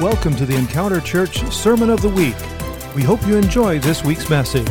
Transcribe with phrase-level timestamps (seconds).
[0.00, 2.34] Welcome to the Encounter Church Sermon of the Week.
[2.96, 4.66] We hope you enjoy this week's message.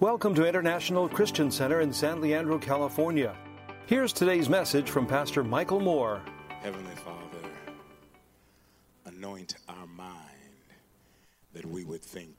[0.00, 3.36] Welcome to International Christian Center in San Leandro, California.
[3.86, 6.20] Here's today's message from Pastor Michael Moore.
[6.60, 7.48] Heavenly Father,
[9.04, 10.18] anoint our mind
[11.52, 12.37] that we would think God thoughts.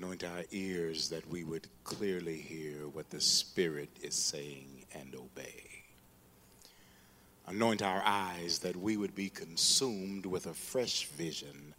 [0.00, 5.62] Anoint our ears that we would clearly hear what the Spirit is saying and obey.
[7.46, 11.74] Anoint our eyes that we would be consumed with a fresh vision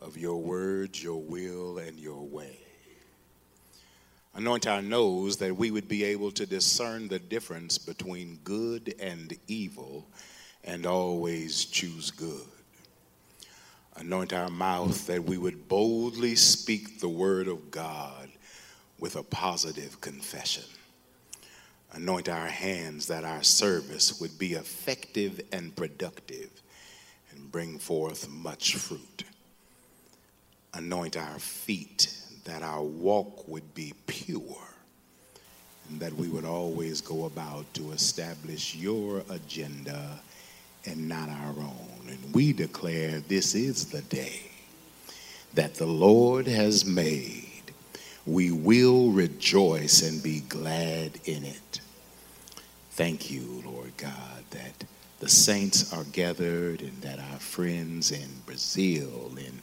[0.00, 2.58] of your words, your will, and your way.
[4.34, 9.32] Anoint our nose that we would be able to discern the difference between good and
[9.46, 10.08] evil
[10.64, 12.53] and always choose good.
[13.96, 18.28] Anoint our mouth that we would boldly speak the word of God
[18.98, 20.64] with a positive confession.
[21.92, 26.50] Anoint our hands that our service would be effective and productive
[27.30, 29.24] and bring forth much fruit.
[30.72, 32.12] Anoint our feet
[32.44, 34.74] that our walk would be pure
[35.88, 40.18] and that we would always go about to establish your agenda
[40.84, 41.93] and not our own.
[42.08, 44.42] And we declare this is the day
[45.54, 47.50] that the Lord has made.
[48.26, 51.80] We will rejoice and be glad in it.
[52.92, 54.84] Thank you, Lord God, that
[55.20, 59.60] the saints are gathered and that our friends in Brazil, in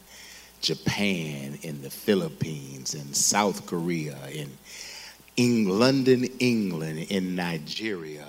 [0.62, 4.18] Japan, in the Philippines, in South Korea,
[5.38, 8.28] in London, England, in Nigeria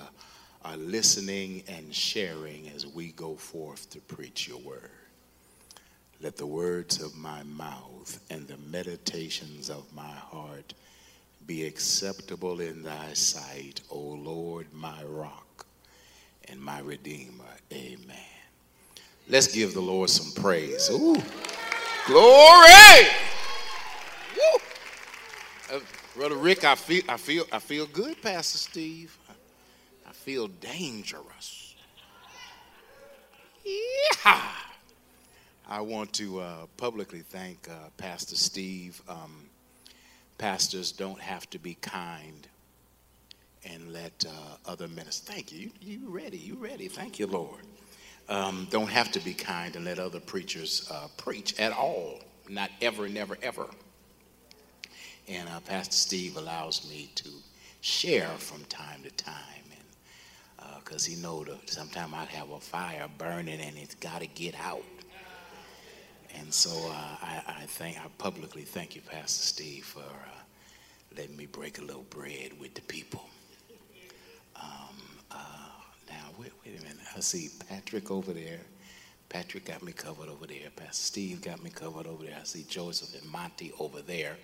[0.63, 4.89] are listening and sharing as we go forth to preach your word.
[6.21, 10.73] Let the words of my mouth and the meditations of my heart
[11.45, 15.65] be acceptable in thy sight, O Lord, my rock
[16.47, 17.43] and my redeemer.
[17.71, 18.15] Amen.
[19.29, 20.89] Let's give the Lord some praise.
[20.89, 21.21] Ooh.
[22.05, 23.07] Glory!
[24.35, 24.59] Woo!
[25.73, 25.79] Uh,
[26.15, 29.17] Brother Rick, I feel, I feel, I feel good, Pastor Steve.
[30.23, 31.75] Feel dangerous.
[33.65, 34.41] Yeah.
[35.67, 39.01] I want to uh, publicly thank uh, Pastor Steve.
[39.07, 39.45] Um,
[40.37, 42.47] pastors don't have to be kind
[43.65, 45.19] and let uh, other ministers.
[45.19, 45.71] Thank you.
[45.79, 46.09] you.
[46.09, 46.37] Ready?
[46.37, 46.87] You ready?
[46.87, 47.61] Thank you, Lord
[48.29, 52.19] um, don't have to be kind and let other preachers uh, preach at all.
[52.49, 53.67] Not ever, never, ever.
[55.27, 57.29] And uh, Pastor Steve allows me to
[57.81, 59.62] share from time to time,
[60.83, 64.27] because uh, he know that sometimes I have a fire burning and it's got to
[64.27, 64.83] get out.
[66.35, 71.37] And so uh, I, I think I publicly thank you, Pastor Steve, for uh, letting
[71.37, 73.23] me break a little bread with the people.
[74.55, 74.95] Um,
[75.31, 75.35] uh,
[76.09, 76.97] now, wait, wait a minute.
[77.15, 78.61] I see Patrick over there.
[79.29, 80.69] Patrick got me covered over there.
[80.75, 82.37] Pastor Steve got me covered over there.
[82.39, 84.37] I see Joseph and Monty over there.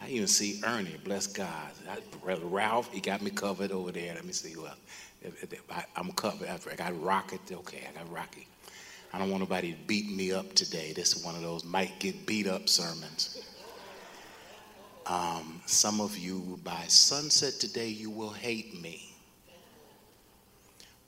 [0.00, 1.70] I even see Ernie, bless God.
[2.22, 4.14] Brother Ralph, he got me covered over there.
[4.14, 4.54] Let me see.
[4.56, 4.74] Well,
[5.70, 6.48] I, am covered.
[6.48, 7.40] I got Rocket.
[7.50, 8.46] Okay, I got Rocky.
[9.12, 10.92] I don't want nobody to beat me up today.
[10.92, 13.42] This is one of those might get beat up sermons.
[15.06, 19.14] Um, some of you, by sunset today, you will hate me.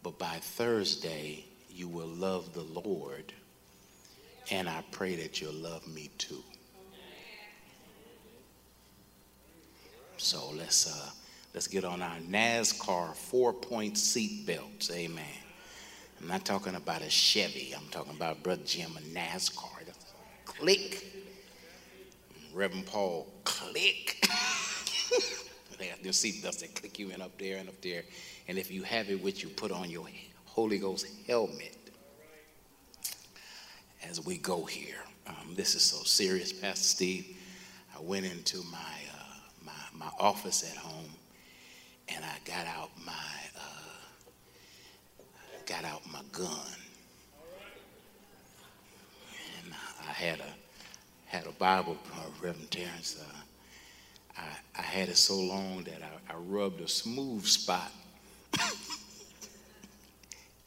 [0.03, 3.32] But by Thursday, you will love the Lord.
[4.50, 6.43] And I pray that you'll love me too.
[10.19, 11.11] So let's uh,
[11.55, 14.91] let's get on our NASCAR four-point seat belts.
[14.91, 15.25] Amen.
[16.21, 17.73] I'm not talking about a Chevy.
[17.77, 19.65] I'm talking about Brother Jim, a NASCAR.
[20.45, 21.05] Click.
[22.53, 24.19] Reverend Paul, click.
[25.78, 28.03] they have their seat belts that click you in up there and up there.
[28.49, 30.07] And if you have it with you, put on your
[30.47, 31.77] Holy Ghost helmet
[34.03, 34.97] as we go here.
[35.27, 37.37] Um, this is so serious, Pastor Steve.
[37.97, 38.92] I went into my,
[39.98, 41.10] my, office at home
[42.09, 43.12] and I got out my
[43.56, 43.89] uh,
[45.66, 46.48] got out my gun.
[49.65, 49.74] And
[50.09, 50.54] I had a
[51.27, 53.21] had a Bible, uh, Reverend Terrence.
[53.21, 57.92] Uh, I, I had it so long that I, I rubbed a smooth spot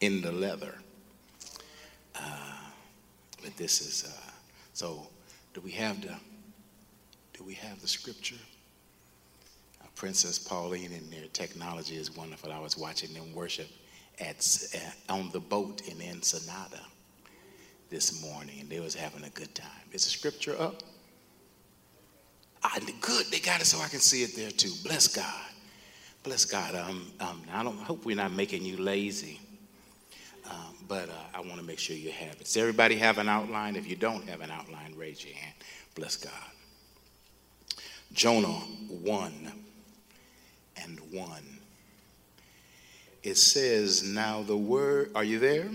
[0.01, 0.75] in the leather.
[2.15, 2.53] Uh,
[3.41, 4.31] but this is uh,
[4.73, 5.07] so.
[5.53, 6.15] Do we have the?
[7.33, 8.35] Do we have the scripture?
[10.01, 12.51] Princess Pauline and their technology is wonderful.
[12.51, 13.67] I was watching them worship
[14.19, 14.43] at
[15.09, 16.81] on the boat in Ensenada
[17.91, 19.69] this morning, and they was having a good time.
[19.91, 20.81] Is the scripture up?
[22.63, 23.27] Ah, good.
[23.27, 24.71] They got it so I can see it there too.
[24.83, 25.45] Bless God.
[26.23, 26.73] Bless God.
[26.73, 29.39] Um, um, I don't I hope we're not making you lazy,
[30.49, 32.45] um, but uh, I want to make sure you have it.
[32.45, 33.75] Does everybody have an outline?
[33.75, 35.53] If you don't have an outline, raise your hand.
[35.93, 36.33] Bless God.
[38.13, 39.60] Jonah 1
[40.83, 41.29] and 1.
[43.23, 45.69] It says, Now the word, are you there?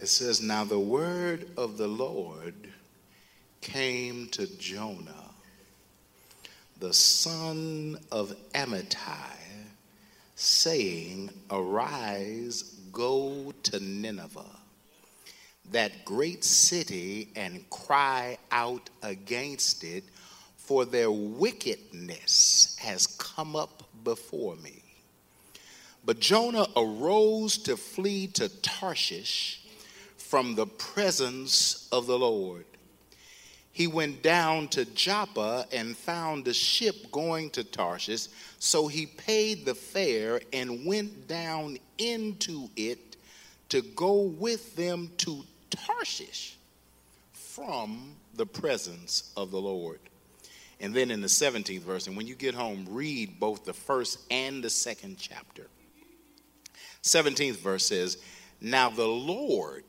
[0.00, 2.54] It says, Now the word of the Lord
[3.60, 5.30] came to Jonah
[6.80, 9.36] the son of Amittai,
[10.34, 14.56] saying, Arise, go to Nineveh,
[15.70, 20.04] that great city, and cry out against it,
[20.56, 24.82] for their wickedness has come up before me.
[26.04, 29.66] But Jonah arose to flee to Tarshish
[30.16, 32.64] from the presence of the Lord
[33.72, 38.28] he went down to Joppa and found a ship going to Tarshish.
[38.58, 43.16] So he paid the fare and went down into it
[43.68, 46.58] to go with them to Tarshish
[47.32, 50.00] from the presence of the Lord.
[50.80, 54.18] And then in the 17th verse, and when you get home, read both the first
[54.30, 55.66] and the second chapter.
[57.02, 58.18] 17th verse says,
[58.60, 59.84] Now the Lord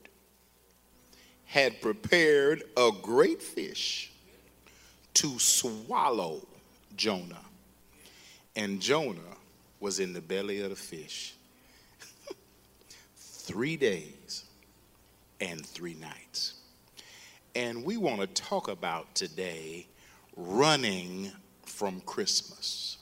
[1.46, 4.12] had prepared a great fish
[5.16, 6.46] to swallow
[6.96, 7.46] Jonah.
[8.56, 9.20] And Jonah
[9.80, 11.34] was in the belly of the fish
[13.18, 14.46] three days
[15.40, 16.56] and three nights.
[17.56, 19.88] And we want to talk about today
[20.36, 21.32] running
[21.66, 22.98] from Christmas.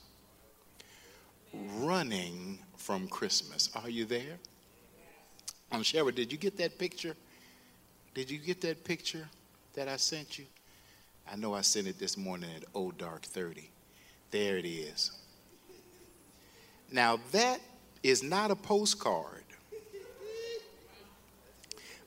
[1.52, 3.70] Running from Christmas.
[3.74, 4.38] Are you there?
[5.72, 7.14] Um, Sherry, did you get that picture?
[8.14, 9.28] Did you get that picture
[9.74, 10.46] that I sent you?
[11.30, 13.70] I know I sent it this morning at O Dark 30.
[14.30, 15.12] There it is.
[16.90, 17.60] Now, that
[18.02, 19.44] is not a postcard.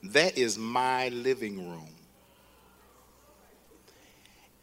[0.03, 1.92] That is my living room.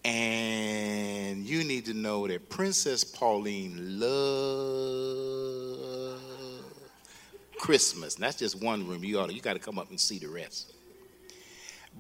[0.05, 5.01] And you need to know that Princess Pauline loves
[7.59, 8.15] Christmas.
[8.15, 9.05] And that's just one room.
[9.05, 10.73] You, ought you got to come up and see the rest.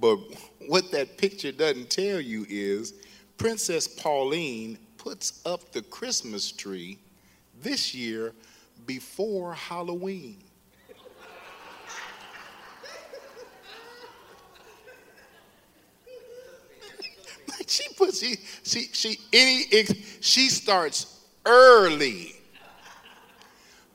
[0.01, 0.19] But
[0.67, 2.95] what that picture doesn't tell you is
[3.37, 6.99] Princess Pauline puts up the Christmas tree
[7.61, 8.33] this year
[8.87, 10.39] before Halloween.
[17.71, 19.65] She puts she she she any
[20.21, 22.35] she starts early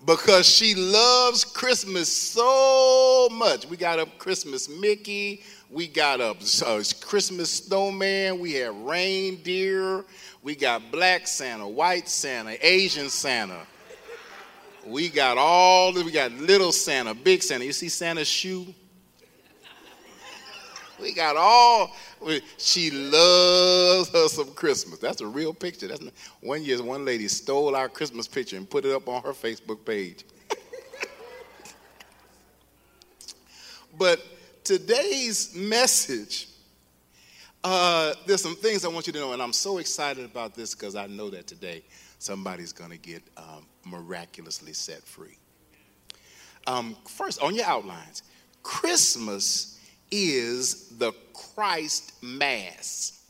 [0.06, 3.66] because she loves Christmas so much.
[3.68, 6.36] We got up Christmas Mickey, we got a,
[6.66, 8.40] a uh, Christmas snowman.
[8.40, 10.06] We had reindeer.
[10.44, 13.66] We got black Santa, white Santa, Asian Santa.
[14.86, 17.66] We got all, we got little Santa, big Santa.
[17.66, 18.68] You see Santa's shoe?
[21.00, 21.96] We got all.
[22.58, 25.00] She loves her some Christmas.
[25.00, 25.88] That's a real picture.
[25.88, 29.22] That's not, one year, one lady stole our Christmas picture and put it up on
[29.24, 30.24] her Facebook page.
[33.98, 34.22] but
[34.64, 36.48] today's message,
[37.64, 40.74] uh, there's some things I want you to know, and I'm so excited about this
[40.74, 41.84] because I know that today
[42.20, 45.38] somebody's going to get um, miraculously set free.
[46.68, 48.24] Um, first, on your outlines,
[48.64, 49.75] Christmas
[50.16, 53.24] is the Christ Mass.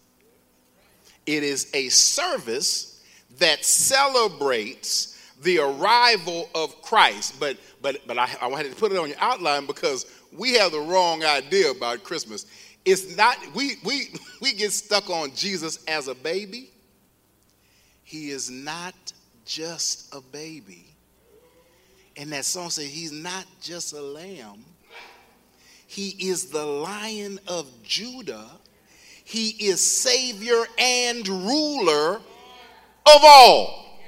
[1.26, 3.04] It is a service
[3.40, 5.12] that celebrates
[5.42, 7.40] the arrival of Christ.
[7.40, 10.72] But but but I, I wanted to put it on your outline because we have
[10.72, 12.46] the wrong idea about Christmas.
[12.86, 16.72] It's not, we, we, we get stuck on Jesus as a baby.
[18.04, 18.94] He is not
[19.46, 20.86] just a baby.
[22.18, 24.64] And that song says he's not just a lamb.
[25.88, 28.50] He is the lion of Judah.
[29.24, 34.00] He is savior and ruler of all.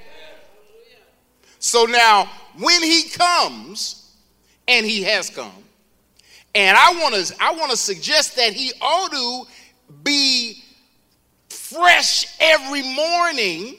[1.59, 2.29] So now,
[2.59, 4.13] when he comes,
[4.67, 5.63] and he has come,
[6.53, 9.43] and I want to I want to suggest that he ought to
[10.03, 10.63] be
[11.49, 13.75] fresh every morning.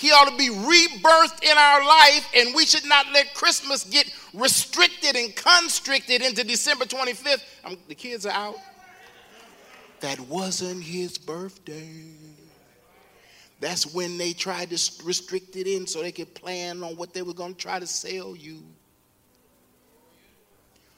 [0.00, 4.10] He ought to be rebirthed in our life, and we should not let Christmas get
[4.32, 7.42] restricted and constricted into December 25th.
[7.62, 8.56] I'm, the kids are out.
[10.00, 11.90] That wasn't his birthday.
[13.60, 17.20] That's when they tried to restrict it in so they could plan on what they
[17.20, 18.62] were going to try to sell you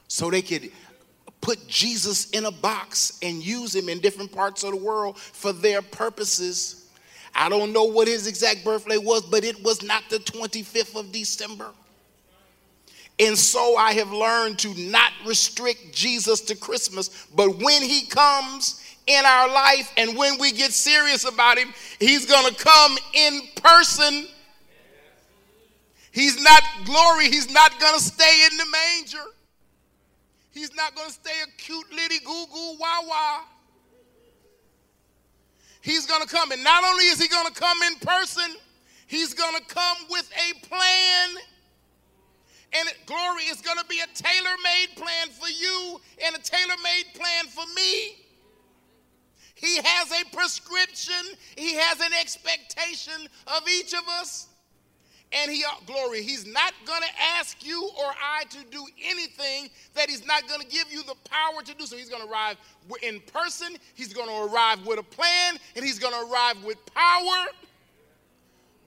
[0.07, 0.71] so they could
[1.41, 5.51] put Jesus in a box and use him in different parts of the world for
[5.51, 6.82] their purposes.
[7.35, 11.11] I don't know what his exact birthday was, but it was not the 25th of
[11.11, 11.71] December.
[13.19, 18.83] And so I have learned to not restrict Jesus to Christmas, but when he comes
[19.05, 23.41] in our life and when we get serious about him, he's going to come in
[23.61, 24.27] person.
[26.11, 29.25] He's not glory, he's not going to stay in the manger.
[30.51, 33.41] He's not going to stay a cute little goo goo wah wah.
[35.83, 36.51] He's going to come.
[36.51, 38.55] And not only is he going to come in person,
[39.05, 41.29] he's going to come with a plan.
[42.71, 46.75] And glory is going to be a tailor made plan for you and a tailor
[46.83, 48.15] made plan for me.
[49.55, 54.47] He has a prescription, he has an expectation of each of us
[55.33, 56.21] and he glory.
[56.21, 60.61] He's not going to ask you or i to do anything that he's not going
[60.61, 61.85] to give you the power to do.
[61.85, 62.57] So he's going to arrive
[63.01, 66.77] in person he's going to arrive with a plan and he's going to arrive with
[66.93, 67.47] power.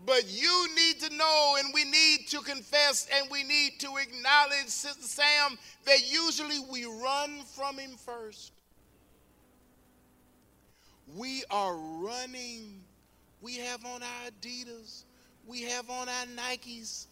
[0.04, 4.68] But you need to know and we need to confess and we need to acknowledge
[4.68, 8.52] sister sam that usually we run from him first.
[11.16, 12.80] We are running.
[13.40, 15.05] We have on our adidas
[15.46, 17.06] we have on our Nikes.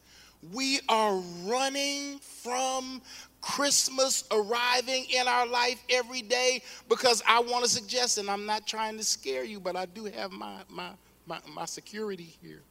[0.52, 3.00] We are running from
[3.40, 8.66] Christmas arriving in our life every day because I want to suggest, and I'm not
[8.66, 10.90] trying to scare you, but I do have my, my,
[11.26, 12.62] my, my security here.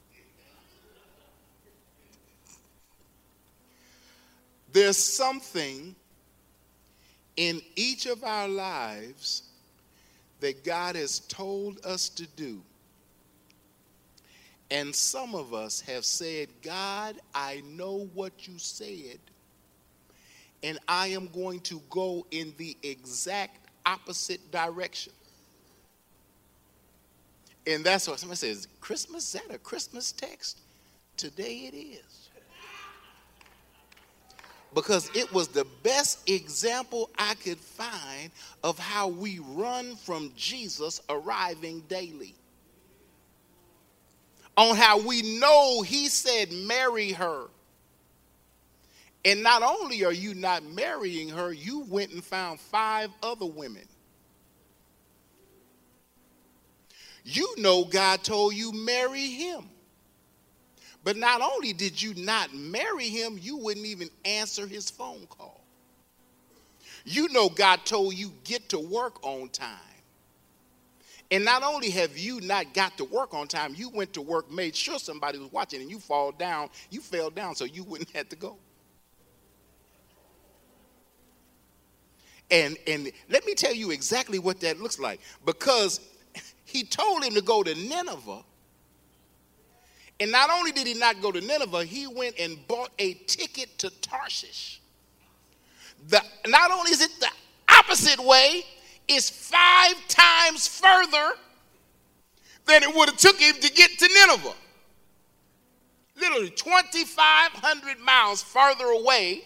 [4.71, 5.95] There's something
[7.37, 9.43] in each of our lives
[10.39, 12.61] that God has told us to do
[14.73, 19.19] and some of us have said, God, I know what you said,
[20.63, 25.13] and I am going to go in the exact opposite direction.
[27.67, 30.61] And that's what somebody says, Christmas, is that a Christmas text?
[31.17, 32.29] Today it is.
[34.73, 38.31] Because it was the best example I could find
[38.63, 42.33] of how we run from Jesus arriving daily
[44.55, 47.47] on how we know he said, marry her.
[49.25, 53.87] And not only are you not marrying her, you went and found five other women.
[57.23, 59.69] You know God told you marry him.
[61.05, 65.63] But not only did you not marry him, you wouldn't even answer his phone call.
[67.05, 69.92] You know God told you get to work on time.
[71.33, 74.51] And not only have you not got to work on time, you went to work,
[74.51, 76.69] made sure somebody was watching, and you fall down.
[76.91, 78.57] You fell down so you wouldn't have to go.
[82.51, 85.21] And, and let me tell you exactly what that looks like.
[85.43, 86.01] Because
[86.65, 88.43] he told him to go to Nineveh.
[90.19, 93.79] And not only did he not go to Nineveh, he went and bought a ticket
[93.79, 94.81] to Tarshish.
[96.09, 97.29] The, not only is it the
[97.69, 98.65] opposite way,
[99.07, 101.33] is five times further
[102.65, 104.55] than it would have took him to get to Nineveh.
[106.15, 109.43] Literally 2,500 miles farther away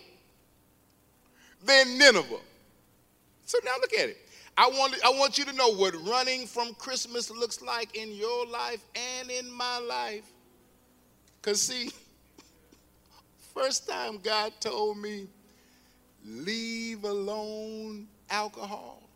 [1.64, 2.40] than Nineveh.
[3.46, 4.18] So now look at it.
[4.58, 8.46] I want, I want you to know what running from Christmas looks like in your
[8.48, 10.26] life and in my life.
[11.40, 11.92] Because, see,
[13.54, 15.28] first time God told me,
[16.26, 19.07] leave alone alcohol.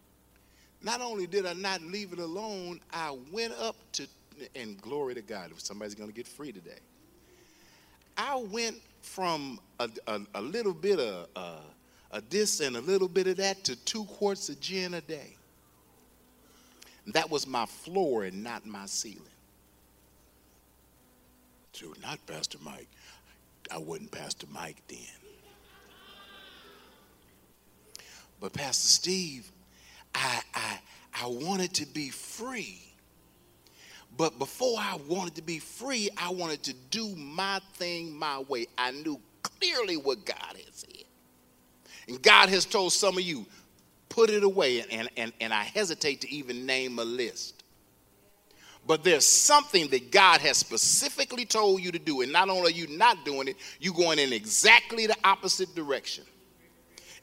[0.84, 4.08] Not only did I not leave it alone, I went up to,
[4.56, 6.80] and glory to God, if somebody's going to get free today.
[8.18, 11.60] I went from a, a, a little bit of uh,
[12.12, 15.36] a this and a little bit of that to two quarts of gin a day.
[17.08, 19.22] That was my floor and not my ceiling.
[21.74, 22.90] So, not Pastor Mike.
[23.72, 25.00] I wasn't Pastor Mike then.
[28.40, 29.52] But Pastor Steve,
[30.14, 30.80] I, I,
[31.24, 32.80] I wanted to be free.
[34.18, 38.68] But before I wanted to be free, I wanted to do my thing my way.
[38.78, 41.06] I knew clearly what God had said.
[42.08, 43.46] And God has told some of you,
[44.10, 44.82] put it away.
[44.92, 47.64] And, and, and I hesitate to even name a list.
[48.86, 52.22] But there's something that God has specifically told you to do.
[52.22, 56.26] And not only are you not doing it, you're going in exactly the opposite direction.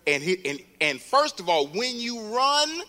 [0.09, 2.81] And, he, and, and first of all, when you run,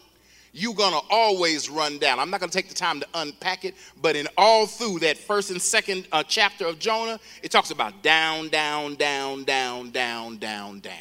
[0.53, 2.17] you're going to always run down.
[2.17, 5.17] I'm not going to take the time to unpack it, but in all through that
[5.17, 10.37] first and second uh, chapter of Jonah, it talks about down, down, down, down, down,
[10.37, 10.93] down, down.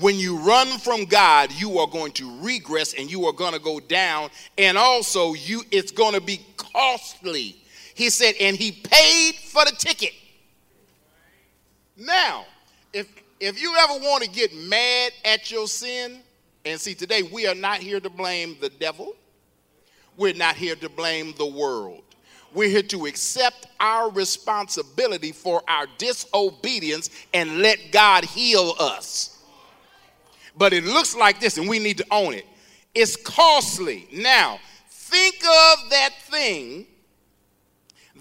[0.00, 3.60] When you run from God, you are going to regress and you are going to
[3.60, 7.56] go down and also you it's going to be costly.
[7.94, 10.12] He said and he paid for the ticket.
[11.96, 12.46] Now,
[12.92, 13.08] if
[13.40, 16.20] if you ever want to get mad at your sin,
[16.64, 19.16] and see today we are not here to blame the devil.
[20.16, 22.02] We're not here to blame the world.
[22.52, 29.42] We're here to accept our responsibility for our disobedience and let God heal us.
[30.56, 32.44] But it looks like this, and we need to own it.
[32.94, 34.08] It's costly.
[34.12, 34.58] Now,
[34.90, 36.86] think of that thing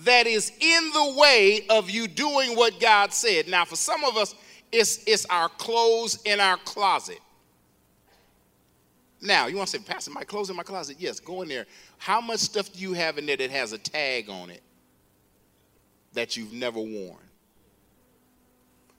[0.05, 3.49] that is in the way of you doing what God said.
[3.49, 4.35] Now, for some of us,
[4.71, 7.19] it's, it's our clothes in our closet.
[9.21, 10.97] Now, you want to say, Pastor, my clothes in my closet?
[10.99, 11.65] Yes, go in there.
[11.97, 14.61] How much stuff do you have in there that has a tag on it
[16.13, 17.17] that you've never worn?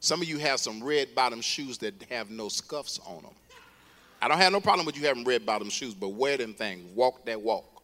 [0.01, 3.33] Some of you have some red bottom shoes that have no scuffs on them.
[4.23, 6.85] I don't have no problem with you having red bottom shoes, but wear them things.
[6.95, 7.83] Walk that walk.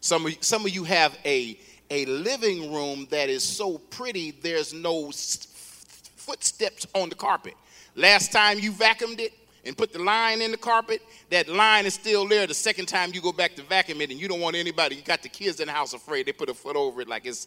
[0.00, 1.58] Some of, some of you have a,
[1.90, 7.54] a living room that is so pretty, there's no footsteps on the carpet.
[7.94, 9.32] Last time you vacuumed it
[9.64, 11.00] and put the line in the carpet,
[11.30, 12.46] that line is still there.
[12.46, 15.02] The second time you go back to vacuum it and you don't want anybody, you
[15.02, 16.26] got the kids in the house afraid.
[16.26, 17.46] They put a foot over it like it's,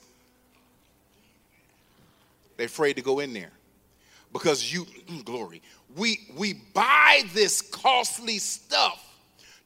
[2.57, 3.51] they're afraid to go in there.
[4.31, 5.61] Because you, mm, glory,
[5.95, 9.08] we, we buy this costly stuff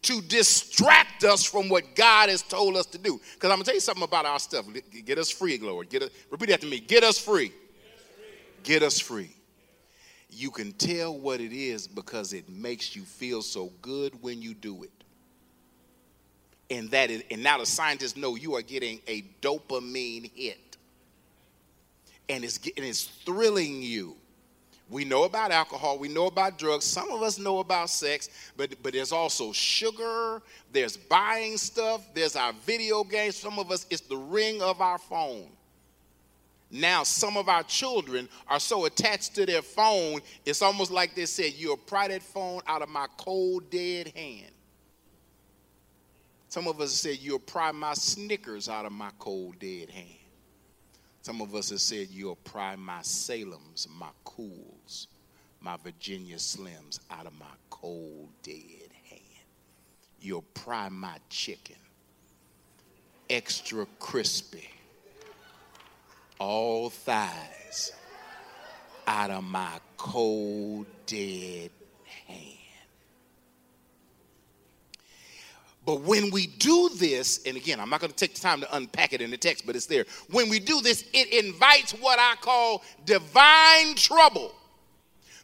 [0.03, 3.19] to distract us from what God has told us to do.
[3.33, 4.65] Because I'm gonna tell you something about our stuff.
[5.05, 5.87] Get us free, glory.
[5.87, 6.79] Get us, repeat after me.
[6.79, 7.51] Get us free.
[8.63, 9.35] Get us free
[10.35, 14.53] you can tell what it is because it makes you feel so good when you
[14.53, 14.91] do it.
[16.69, 20.77] And that is, and now the scientists know you are getting a dopamine hit.
[22.29, 24.15] And it's, and it's thrilling you.
[24.89, 28.75] We know about alcohol, we know about drugs, some of us know about sex, but,
[28.83, 33.37] but there's also sugar, there's buying stuff, there's our video games.
[33.37, 35.47] Some of us, it's the ring of our phone.
[36.69, 41.27] Now, some of our children are so attached to their phone, it's almost like they
[41.27, 44.51] said, You'll pry that phone out of my cold, dead hand.
[46.49, 50.22] Some of us said, You'll pry my Snickers out of my cold, dead hand.
[51.23, 55.07] Some of us have said, You'll pry my Salems, my Kools,
[55.61, 59.21] my Virginia Slims out of my cold, dead hand.
[60.19, 61.77] You'll pry my chicken,
[63.29, 64.69] extra crispy
[66.39, 67.93] all thighs
[69.07, 71.71] out of my cold, dead
[72.27, 72.62] hand.
[75.85, 78.75] But when we do this, and again, I'm not going to take the time to
[78.75, 80.05] unpack it in the text, but it's there.
[80.29, 84.53] When we do this, it invites what I call divine trouble.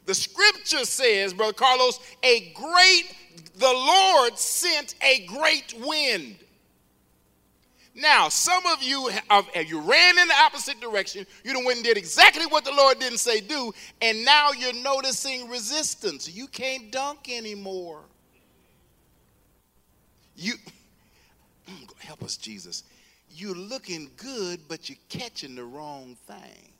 [0.06, 3.14] The scripture says, Brother Carlos, a great,
[3.58, 6.38] the Lord sent a great wind.
[7.94, 11.28] Now, some of you have, you ran in the opposite direction.
[11.44, 15.50] You went and did exactly what the Lord didn't say do, and now you're noticing
[15.50, 16.34] resistance.
[16.34, 18.04] You can't dunk anymore.
[20.40, 20.54] You
[22.00, 22.84] help us, Jesus.
[23.30, 26.72] You're looking good, but you're catching the wrong thing.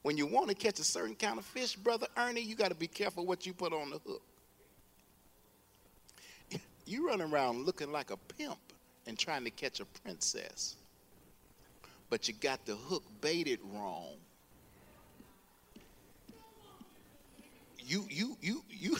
[0.00, 2.74] When you want to catch a certain kind of fish, brother Ernie, you got to
[2.74, 4.22] be careful what you put on the hook
[6.86, 8.58] you run around looking like a pimp
[9.06, 10.76] and trying to catch a princess.
[12.08, 14.14] But you got the hook baited wrong.
[17.78, 18.96] You you you you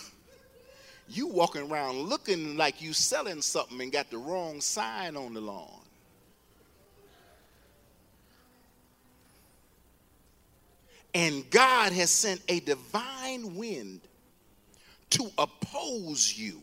[1.09, 5.41] you walking around looking like you selling something and got the wrong sign on the
[5.41, 5.69] lawn.
[11.15, 14.01] And God has sent a divine wind
[15.11, 16.61] to oppose you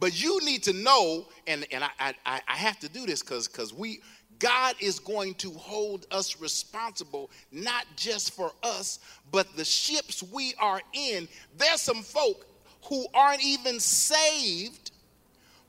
[0.00, 3.72] but you need to know, and, and I, I, I have to do this because
[3.72, 4.00] we
[4.40, 8.98] God is going to hold us responsible, not just for us,
[9.30, 11.28] but the ships we are in.
[11.56, 12.44] There's some folk
[12.88, 14.90] who aren't even saved,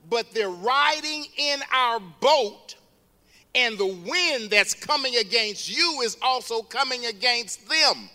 [0.08, 2.76] but they're riding in our boat,
[3.54, 8.08] and the wind that's coming against you is also coming against them.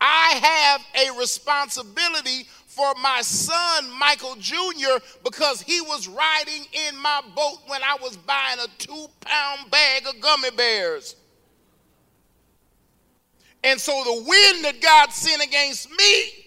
[0.00, 7.20] I have a responsibility for my son, Michael Jr., because he was riding in my
[7.34, 11.16] boat when I was buying a two pound bag of gummy bears.
[13.62, 16.40] And so the wind that God sent against me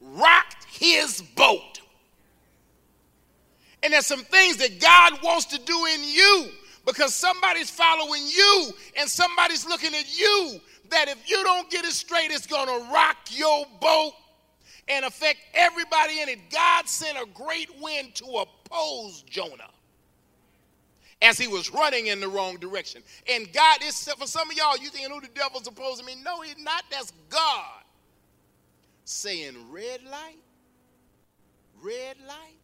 [0.00, 1.80] rocked his boat.
[3.82, 6.48] And there's some things that God wants to do in you
[6.86, 11.92] because somebody's following you and somebody's looking at you that if you don't get it
[11.92, 14.12] straight, it's going to rock your boat
[14.88, 16.38] and affect everybody in it.
[16.50, 19.70] God sent a great wind to oppose Jonah
[21.22, 23.02] as he was running in the wrong direction.
[23.30, 26.16] And God is, for some of y'all, you thinking, who the devil's opposing me?
[26.24, 26.84] No, he's not.
[26.90, 27.82] That's God
[29.04, 30.38] saying, red light,
[31.82, 32.58] red light.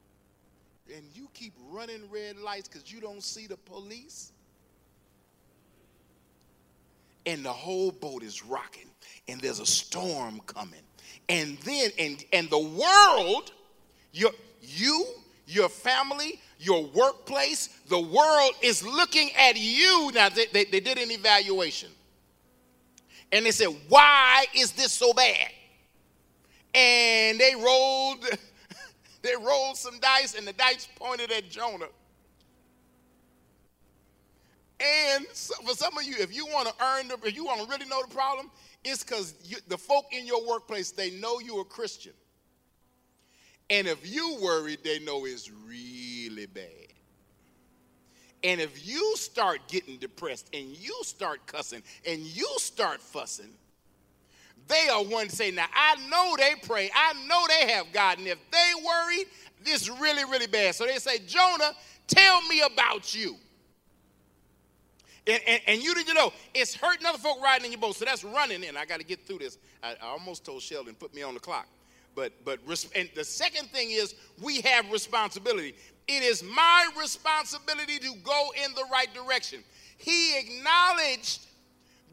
[0.95, 4.33] And you keep running red lights because you don't see the police.
[7.27, 8.89] And the whole boat is rocking,
[9.29, 10.81] and there's a storm coming.
[11.29, 13.53] And then, and, and the world,
[14.13, 14.31] your,
[14.63, 15.05] you,
[15.47, 20.11] your family, your workplace, the world is looking at you.
[20.15, 21.91] Now, they, they, they did an evaluation.
[23.31, 25.51] And they said, Why is this so bad?
[26.75, 28.25] And they rolled,
[29.29, 31.89] they rolled some dice, and the dice pointed at Jonah.
[34.81, 37.69] And for some of you, if you want to earn, the, if you want to
[37.69, 38.51] really know the problem,
[38.85, 39.35] it's because
[39.67, 42.13] the folk in your workplace, they know you're a Christian.
[43.71, 46.65] And if you worry, they know it's really bad.
[48.45, 53.51] And if you start getting depressed and you start cussing and you start fussing,
[54.69, 58.27] they are one saying, Now I know they pray, I know they have God, and
[58.27, 59.25] if they worry,
[59.65, 60.75] this is really, really bad.
[60.75, 61.73] So they say, Jonah,
[62.07, 63.37] tell me about you.
[65.27, 67.97] And, and, and you didn't know it's hurting other folk riding in your boat.
[67.97, 68.77] So that's running in.
[68.77, 69.59] I got to get through this.
[69.83, 71.67] I, I, almost told Sheldon, put me on the clock.
[72.15, 72.61] But but
[72.97, 75.75] and the second thing is we have responsibility.
[76.09, 79.63] It is my responsibility to go in the right direction.
[79.99, 81.47] He acknowledged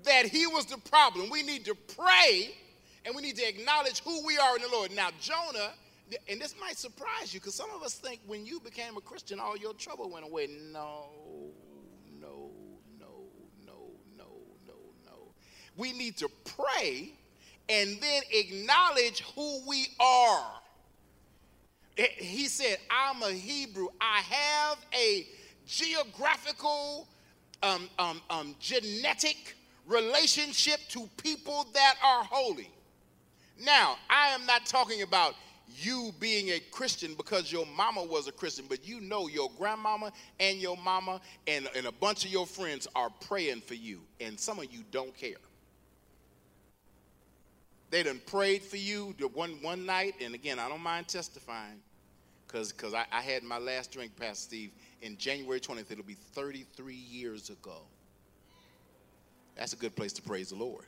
[0.05, 1.29] that he was the problem.
[1.29, 2.55] We need to pray
[3.05, 4.91] and we need to acknowledge who we are in the Lord.
[4.95, 5.71] Now, Jonah,
[6.27, 9.39] and this might surprise you because some of us think when you became a Christian,
[9.39, 10.47] all your trouble went away.
[10.47, 11.09] No,
[12.19, 12.51] no,
[12.99, 13.23] no,
[13.65, 13.73] no,
[14.17, 14.25] no,
[14.67, 14.73] no,
[15.05, 15.33] no.
[15.77, 17.11] We need to pray
[17.69, 20.45] and then acknowledge who we are.
[21.95, 23.87] He said, I'm a Hebrew.
[24.01, 25.27] I have a
[25.65, 27.07] geographical,
[27.63, 29.55] um, um, um, genetic
[29.87, 32.69] relationship to people that are holy.
[33.63, 35.35] Now, I am not talking about
[35.77, 40.11] you being a Christian because your mama was a Christian, but you know your grandmama
[40.39, 44.39] and your mama and, and a bunch of your friends are praying for you, and
[44.39, 45.37] some of you don't care.
[47.91, 51.79] They done prayed for you one, one night, and again, I don't mind testifying
[52.47, 54.71] because I, I had my last drink, Pastor Steve,
[55.01, 55.91] in January 20th.
[55.91, 57.81] It'll be 33 years ago.
[59.55, 60.85] That's a good place to praise the Lord.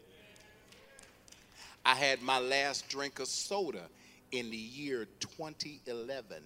[1.85, 3.83] I had my last drink of soda
[4.31, 6.43] in the year 2011.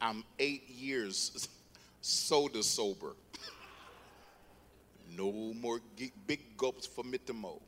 [0.00, 1.48] I'm eight years
[2.00, 3.14] soda sober.
[5.16, 5.80] No more
[6.26, 7.60] big gulps for me to mow.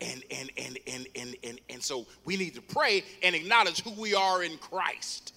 [0.00, 3.90] And, and, and, and, and, and, and so we need to pray and acknowledge who
[4.00, 5.34] we are in Christ.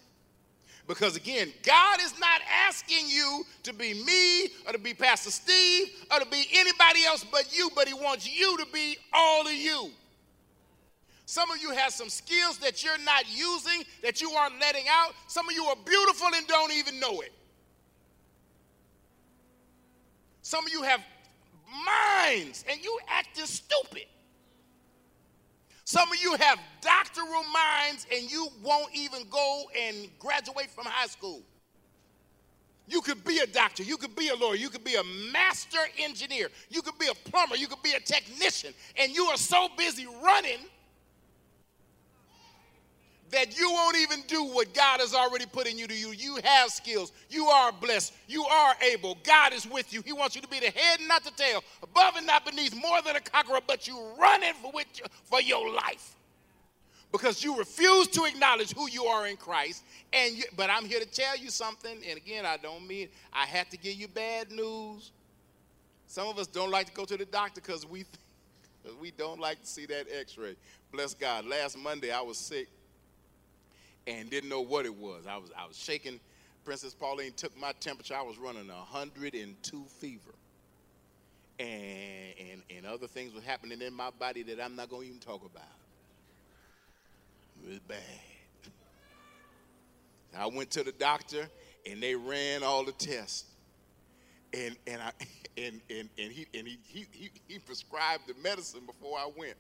[0.88, 5.88] Because again, God is not asking you to be me or to be Pastor Steve
[6.12, 9.54] or to be anybody else but you, but He wants you to be all of
[9.54, 9.92] you.
[11.26, 15.14] Some of you have some skills that you're not using, that you aren't letting out.
[15.28, 17.32] Some of you are beautiful and don't even know it.
[20.42, 21.00] Some of you have
[21.86, 24.04] minds and you acting stupid.
[25.94, 31.06] Some of you have doctoral minds and you won't even go and graduate from high
[31.06, 31.44] school.
[32.88, 35.78] You could be a doctor, you could be a lawyer, you could be a master
[36.00, 39.68] engineer, you could be a plumber, you could be a technician, and you are so
[39.78, 40.58] busy running
[43.34, 46.12] that you won't even do what God has already put in you to you.
[46.12, 47.12] You have skills.
[47.30, 48.14] You are blessed.
[48.28, 49.18] You are able.
[49.24, 50.02] God is with you.
[50.04, 52.76] He wants you to be the head and not the tail, above and not beneath,
[52.76, 54.86] more than a conqueror, but you running for, with,
[55.26, 56.16] for your life
[57.12, 59.84] because you refuse to acknowledge who you are in Christ.
[60.14, 62.02] And you, but I'm here to tell you something.
[62.08, 65.12] And again, I don't mean I have to give you bad news.
[66.08, 68.06] Some of us don't like to go to the doctor because we
[69.02, 70.56] we don't like to see that X-ray.
[70.92, 71.46] Bless God.
[71.46, 72.68] Last Monday I was sick
[74.08, 75.26] and didn't know what it was.
[75.28, 76.20] I was I was shaking.
[76.64, 78.16] Princess Pauline took my temperature.
[78.16, 80.32] I was running 102 fever.
[81.60, 85.08] And, and, and other things were happening in my body that I'm not going to
[85.10, 85.64] even talk about.
[87.64, 88.00] It was bad.
[90.36, 91.48] I went to the doctor
[91.90, 93.46] and they ran all the tests.
[94.54, 95.12] And, and, I,
[95.58, 99.56] and, and, and, he, and he, he, he prescribed the medicine before I went.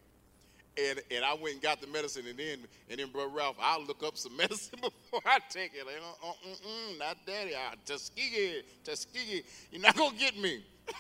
[0.76, 2.58] And, and I went and got the medicine, and then,
[2.90, 5.86] and then, Brother Ralph, I'll look up some medicine before I take it.
[5.86, 7.54] Like, uh, uh, uh, uh not daddy.
[7.54, 10.64] Uh, Tuskegee, Tuskegee, you're not to get me.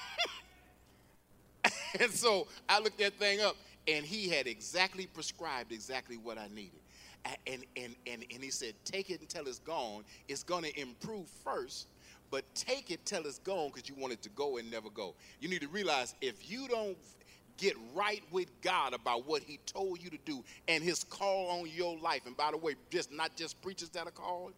[1.99, 3.55] And so I looked that thing up,
[3.87, 6.79] and he had exactly prescribed exactly what I needed.
[7.47, 10.03] And, and, and, and he said, Take it until it's gone.
[10.27, 11.87] It's to improve first,
[12.31, 15.13] but take it till it's gone because you want it to go and never go.
[15.39, 16.97] You need to realize if you don't
[17.57, 21.69] get right with God about what He told you to do and His call on
[21.73, 24.53] your life, and by the way, just not just preachers that are called,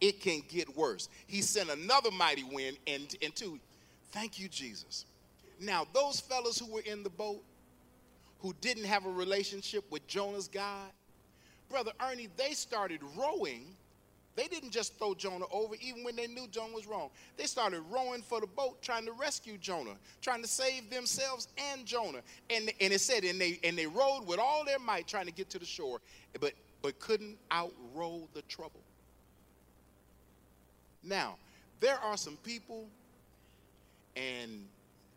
[0.00, 1.08] it can get worse.
[1.26, 3.58] He sent another mighty wind, and, and two,
[4.10, 5.06] thank you, Jesus.
[5.60, 7.42] Now, those fellas who were in the boat,
[8.40, 10.90] who didn't have a relationship with Jonah's God,
[11.70, 13.76] Brother Ernie, they started rowing
[14.34, 17.10] they didn't just throw Jonah over, even when they knew Jonah was wrong.
[17.36, 21.84] They started rowing for the boat, trying to rescue Jonah, trying to save themselves and
[21.84, 22.22] Jonah.
[22.48, 25.32] And, and it said, and they and they rowed with all their might, trying to
[25.32, 26.00] get to the shore,
[26.40, 28.80] but but couldn't outrow the trouble.
[31.04, 31.36] Now,
[31.80, 32.86] there are some people,
[34.16, 34.66] and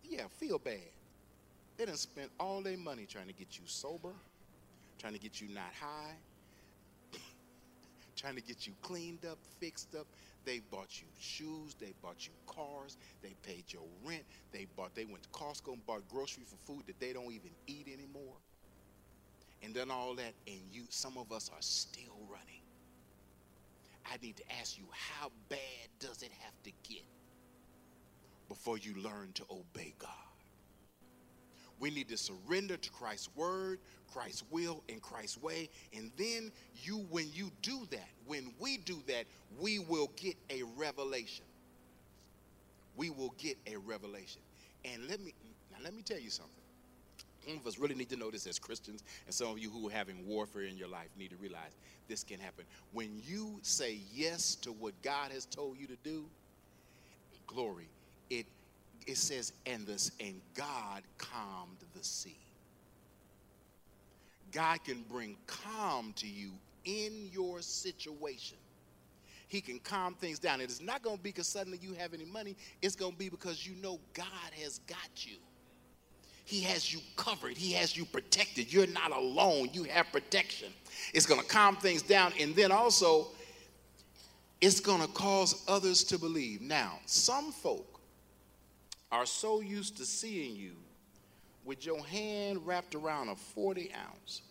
[0.03, 0.79] yeah, feel bad.
[1.77, 4.13] They done spent all their money trying to get you sober,
[4.97, 6.15] trying to get you not high,
[8.25, 10.07] trying to get you cleaned up, fixed up.
[10.45, 15.05] They bought you shoes, they bought you cars, they paid your rent, they bought they
[15.05, 18.37] went to Costco and bought groceries for food that they don't even eat anymore.
[19.61, 22.63] And done all that, and you some of us are still running.
[24.11, 25.59] I need to ask you, how bad
[25.99, 27.03] does it have to get
[28.49, 30.24] before you learn to obey God?
[31.79, 33.79] We need to surrender to Christ's word,
[34.11, 35.69] Christ's will, and Christ's way.
[35.95, 36.51] And then
[36.83, 39.25] you, when you do that, when we do that,
[39.59, 41.45] we will get a revelation.
[42.95, 44.41] We will get a revelation.
[44.85, 45.33] And let me
[45.71, 46.53] now let me tell you something.
[47.45, 49.87] Some of us really need to know this as Christians, and some of you who
[49.87, 51.71] are having warfare in your life need to realize
[52.07, 52.65] this can happen.
[52.91, 56.25] When you say yes to what God has told you to do,
[57.45, 57.87] glory,
[58.29, 58.47] it
[59.05, 62.37] it says, and this, and God calmed the sea.
[64.51, 66.51] God can bring calm to you
[66.85, 68.57] in your situation.
[69.47, 70.59] He can calm things down.
[70.59, 72.55] It is not going to be because suddenly you have any money.
[72.81, 74.25] It's going to be because you know God
[74.61, 75.37] has got you.
[76.45, 77.57] He has you covered.
[77.57, 78.71] He has you protected.
[78.71, 79.69] You're not alone.
[79.73, 80.71] You have protection.
[81.13, 82.33] It's going to calm things down.
[82.39, 83.27] And then also,
[84.61, 86.61] it's going to cause others to believe.
[86.61, 87.94] Now, some folk
[89.15, 90.73] are so used to seeing you
[91.63, 94.41] with your hand wrapped around a 40 ounce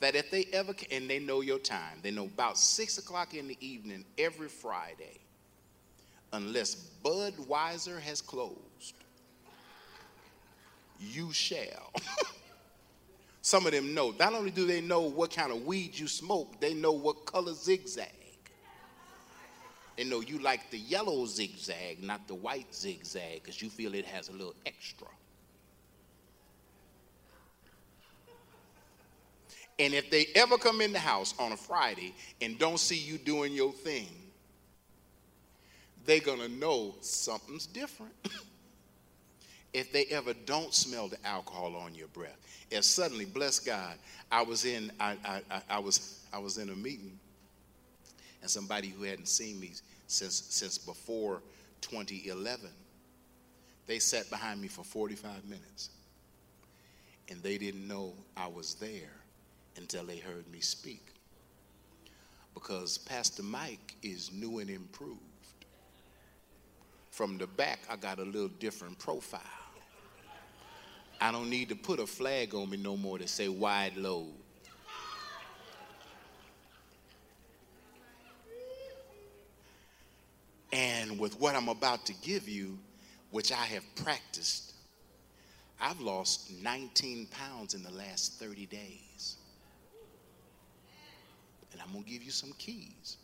[0.00, 3.46] that if they ever and they know your time they know about six o'clock in
[3.46, 5.18] the evening every friday
[6.32, 8.94] unless budweiser has closed
[11.00, 11.92] you shall.
[13.42, 14.12] Some of them know.
[14.18, 17.52] Not only do they know what kind of weed you smoke they know what color
[17.52, 18.17] zigzag
[19.98, 24.04] and know you like the yellow zigzag, not the white zigzag, because you feel it
[24.06, 25.08] has a little extra.
[29.80, 33.18] And if they ever come in the house on a Friday and don't see you
[33.18, 34.08] doing your thing,
[36.04, 38.14] they're going to know something's different.
[39.72, 42.38] if they ever don't smell the alcohol on your breath.
[42.70, 43.96] If suddenly, bless God,
[44.30, 47.18] I was in I, I, I, was I was in a meeting
[48.42, 49.72] and somebody who hadn't seen me
[50.06, 51.42] since, since before
[51.80, 52.70] 2011.
[53.86, 55.90] They sat behind me for 45 minutes.
[57.30, 59.12] And they didn't know I was there
[59.76, 61.14] until they heard me speak.
[62.54, 65.20] Because Pastor Mike is new and improved.
[67.10, 69.40] From the back, I got a little different profile.
[71.20, 74.32] I don't need to put a flag on me no more to say wide load.
[80.72, 82.78] And with what I'm about to give you,
[83.30, 84.74] which I have practiced,
[85.80, 89.36] I've lost 19 pounds in the last 30 days.
[91.72, 93.18] And I'm going to give you some keys.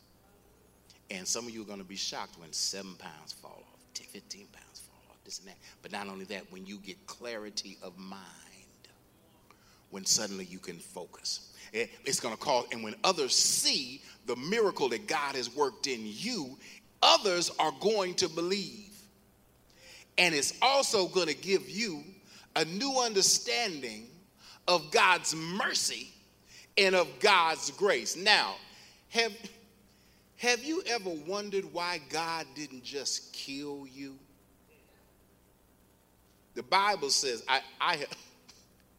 [1.10, 4.46] And some of you are going to be shocked when seven pounds fall off, 15
[4.52, 5.56] pounds fall off, this and that.
[5.82, 8.20] But not only that, when you get clarity of mind,
[9.90, 11.52] when suddenly you can focus.
[11.72, 16.00] It's going to cause, and when others see the miracle that God has worked in
[16.02, 16.58] you,
[17.04, 18.90] others are going to believe.
[20.18, 22.02] And it's also going to give you
[22.56, 24.06] a new understanding
[24.66, 26.08] of God's mercy
[26.78, 28.16] and of God's grace.
[28.16, 28.54] Now,
[29.10, 29.32] have,
[30.36, 34.16] have you ever wondered why God didn't just kill you?
[36.54, 38.06] The Bible says, I, I,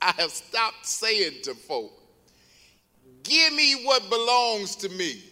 [0.02, 1.92] I have stopped saying to folk,
[3.24, 5.24] give me what belongs to me.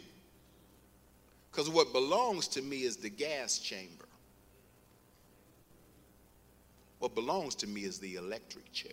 [1.54, 4.06] Because what belongs to me is the gas chamber.
[6.98, 8.92] What belongs to me is the electric chair.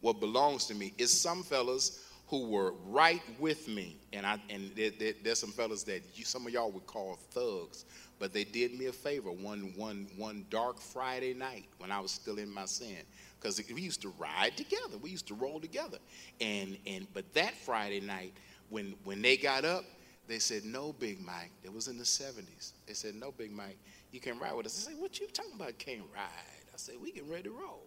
[0.00, 4.72] What belongs to me is some fellas who were right with me, and I and
[4.74, 7.84] there, there, there's some fellas that you, some of y'all would call thugs,
[8.18, 12.10] but they did me a favor one one one dark Friday night when I was
[12.10, 12.98] still in my sin,
[13.40, 15.98] because we used to ride together, we used to roll together,
[16.40, 18.34] and and but that Friday night
[18.68, 19.84] when when they got up,
[20.28, 21.50] they said no, Big Mike.
[21.64, 22.72] It was in the '70s.
[22.86, 23.78] They said no, Big Mike
[24.10, 24.86] you can ride with us.
[24.86, 26.64] I said, what you talking about can't ride?
[26.72, 27.86] I said, we get ready to roll.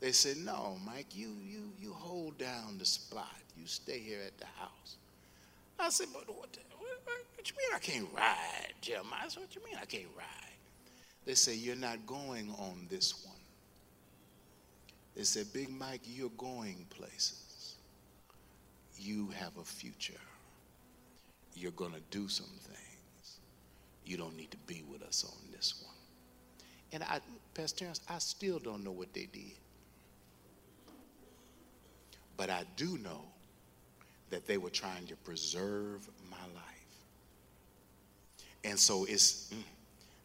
[0.00, 3.36] They said, no, Mike, you, you, you hold down the spot.
[3.56, 4.96] You stay here at the house.
[5.78, 6.58] I said, but what, what,
[7.36, 9.20] what you mean I can't ride, Jeremiah?
[9.24, 10.26] I said, what you mean I can't ride?
[11.24, 13.36] They said, you're not going on this one.
[15.14, 17.76] They said, Big Mike, you're going places.
[18.98, 20.14] You have a future.
[21.54, 22.72] You're going to do some things
[24.04, 25.94] you don't need to be with us on this one.
[26.92, 27.20] And I,
[27.54, 29.52] Pastor Terrence, I still don't know what they did.
[32.36, 33.24] But I do know
[34.30, 36.64] that they were trying to preserve my life.
[38.64, 39.62] And so it's mm,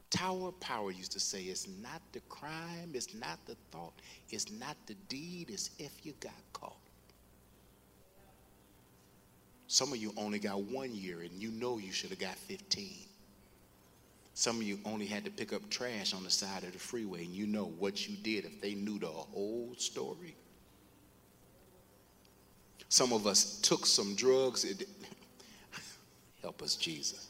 [0.09, 3.93] Tower Power used to say it's not the crime, it's not the thought,
[4.29, 6.86] it's not the deed, it's if you got caught.
[9.67, 13.07] Some of you only got one year and you know you should have got 15.
[14.33, 17.25] Some of you only had to pick up trash on the side of the freeway,
[17.25, 20.35] and you know what you did if they knew the whole story.
[22.87, 24.63] Some of us took some drugs.
[24.63, 24.87] It,
[26.43, 27.29] help us, Jesus.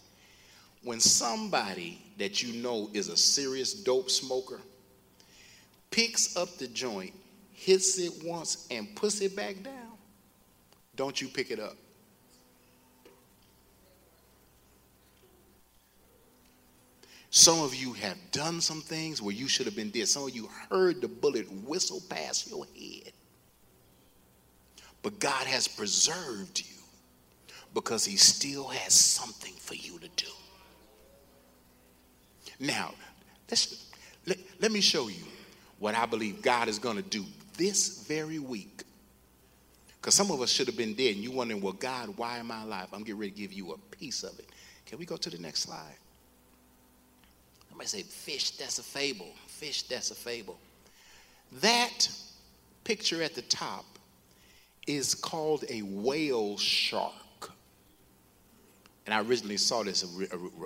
[0.83, 4.59] When somebody that you know is a serious dope smoker
[5.89, 7.13] picks up the joint,
[7.53, 9.95] hits it once, and puts it back down,
[10.97, 11.77] don't you pick it up?
[17.37, 20.07] Some of you have done some things where you should have been dead.
[20.07, 23.13] Some of you heard the bullet whistle past your head.
[25.03, 26.81] But God has preserved you
[27.75, 30.31] because He still has something for you to do.
[32.59, 32.95] Now,
[33.51, 33.85] let's,
[34.25, 35.23] let, let me show you
[35.77, 37.23] what I believe God is going to do
[37.55, 38.81] this very week.
[40.01, 42.49] Because some of us should have been dead, and you're wondering, well, God, why am
[42.49, 42.87] I alive?
[42.93, 44.49] I'm getting ready to give you a piece of it.
[44.87, 45.97] Can we go to the next slide?
[47.77, 49.27] Somebody say, fish, that's a fable.
[49.45, 50.57] Fish, that's a fable.
[51.61, 52.09] That
[52.83, 53.85] picture at the top
[54.87, 57.13] is called a whale shark.
[59.05, 60.03] And I originally saw this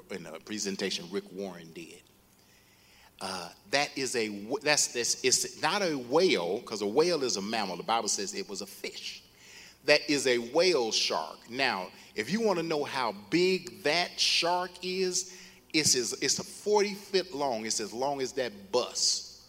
[0.10, 2.02] in a presentation Rick Warren did.
[3.20, 4.30] Uh, that is a
[4.64, 7.76] that's this it's not a whale because a whale is a mammal.
[7.76, 9.22] The Bible says it was a fish.
[9.84, 11.38] That is a whale shark.
[11.50, 15.36] Now, if you want to know how big that shark is,
[15.74, 17.66] it's, as, it's a 40 foot long.
[17.66, 19.48] It's as long as that bus.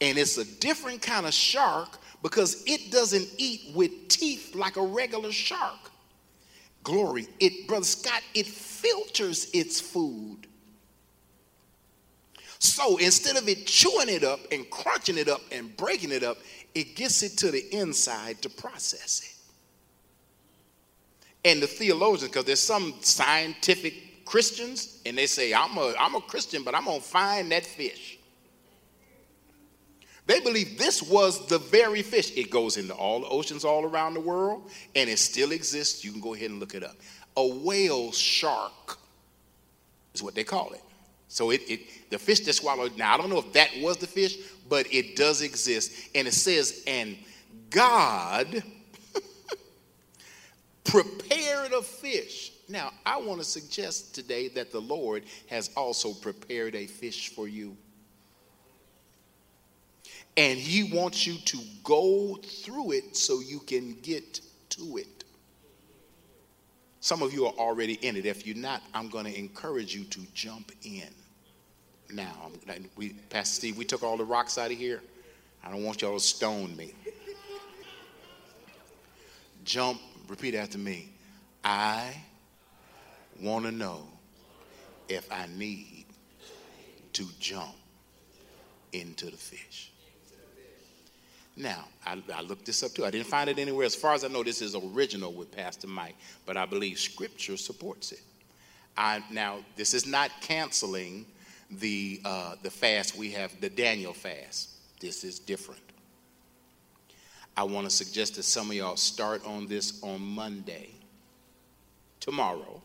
[0.00, 4.82] And it's a different kind of shark because it doesn't eat with teeth like a
[4.82, 5.90] regular shark.
[6.84, 7.26] Glory.
[7.40, 10.46] It, Brother Scott, it filters its food.
[12.60, 16.38] So instead of it chewing it up and crunching it up and breaking it up,
[16.74, 19.37] it gets it to the inside to process it
[21.44, 26.20] and the theologians, because there's some scientific Christians, and they say, I'm a, I'm a
[26.20, 28.18] Christian, but I'm going to find that fish.
[30.26, 32.36] They believe this was the very fish.
[32.36, 36.04] It goes into all the oceans all around the world, and it still exists.
[36.04, 36.96] You can go ahead and look it up.
[37.38, 38.98] A whale shark
[40.12, 40.82] is what they call it.
[41.28, 42.96] So it, it the fish that swallowed.
[42.98, 44.36] Now I don't know if that was the fish,
[44.68, 47.16] but it does exist, and it says, and
[47.70, 48.62] God
[50.88, 52.52] prepared a fish.
[52.68, 57.46] Now, I want to suggest today that the Lord has also prepared a fish for
[57.46, 57.76] you.
[60.36, 65.24] And He wants you to go through it so you can get to it.
[67.00, 68.26] Some of you are already in it.
[68.26, 71.08] If you're not, I'm going to encourage you to jump in.
[72.12, 72.50] Now,
[72.96, 75.02] we, Pastor Steve, we took all the rocks out of here.
[75.62, 76.94] I don't want y'all to stone me.
[79.64, 81.08] Jump Repeat after me.
[81.64, 82.14] I
[83.40, 84.06] want to know
[85.08, 86.04] if I need
[87.14, 87.74] to jump
[88.92, 89.90] into the fish.
[91.56, 93.04] Now, I, I, looked this up too.
[93.04, 93.84] I didn't find it anywhere.
[93.84, 96.14] As far as I know, this is original with Pastor Mike,
[96.46, 98.20] but I believe Scripture supports it.
[98.96, 101.26] I, now, this is not canceling
[101.70, 104.70] the uh, the fast we have, the Daniel fast.
[105.00, 105.87] This is different.
[107.58, 110.90] I want to suggest that some of y'all start on this on Monday,
[112.20, 112.80] tomorrow.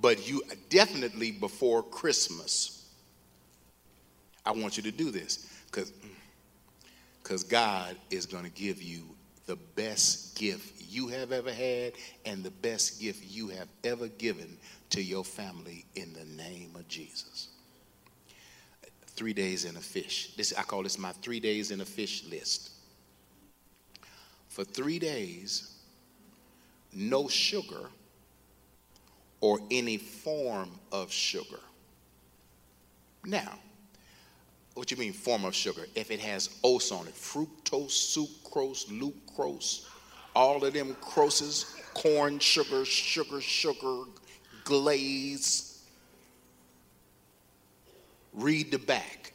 [0.00, 2.86] but you definitely before Christmas.
[4.44, 5.92] I want you to do this because
[7.20, 9.02] because God is going to give you
[9.46, 11.94] the best gift you have ever had
[12.24, 14.58] and the best gift you have ever given
[14.90, 17.48] to your family in the name of Jesus.
[19.08, 20.36] Three days in a fish.
[20.36, 22.70] This I call this my three days in a fish list.
[24.56, 25.74] For three days,
[26.94, 27.90] no sugar
[29.42, 31.60] or any form of sugar.
[33.26, 33.58] Now,
[34.72, 35.82] what you mean form of sugar?
[35.94, 39.86] If it has oats on it, fructose, sucrose, lucrose,
[40.34, 44.04] all of them crosses, corn sugar, sugar, sugar,
[44.64, 45.82] glaze.
[48.32, 49.25] Read the back.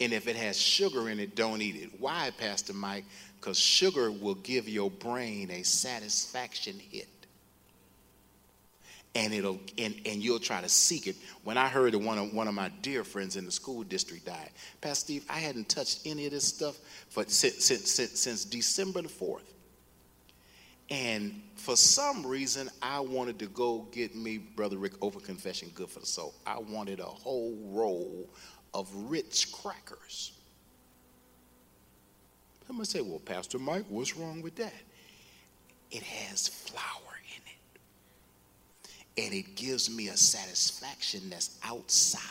[0.00, 1.90] And if it has sugar in it, don't eat it.
[2.00, 3.04] Why, Pastor Mike?
[3.38, 7.08] Because sugar will give your brain a satisfaction hit
[9.14, 11.16] and it'll and, and you'll try to seek it.
[11.44, 14.26] When I heard that one of one of my dear friends in the school district
[14.26, 16.78] died, Pastor Steve, I hadn't touched any of this stuff
[17.08, 19.52] for since since, since, since December the fourth.
[20.90, 25.88] And for some reason, I wanted to go get me, Brother Rick, over Confession Good
[25.88, 26.34] for the Soul.
[26.44, 28.28] I wanted a whole roll
[28.74, 30.32] of Ritz crackers.
[32.68, 34.72] I'm going to say, well, Pastor Mike, what's wrong with that?
[35.90, 39.24] It has flour in it.
[39.24, 42.22] and it gives me a satisfaction that's outside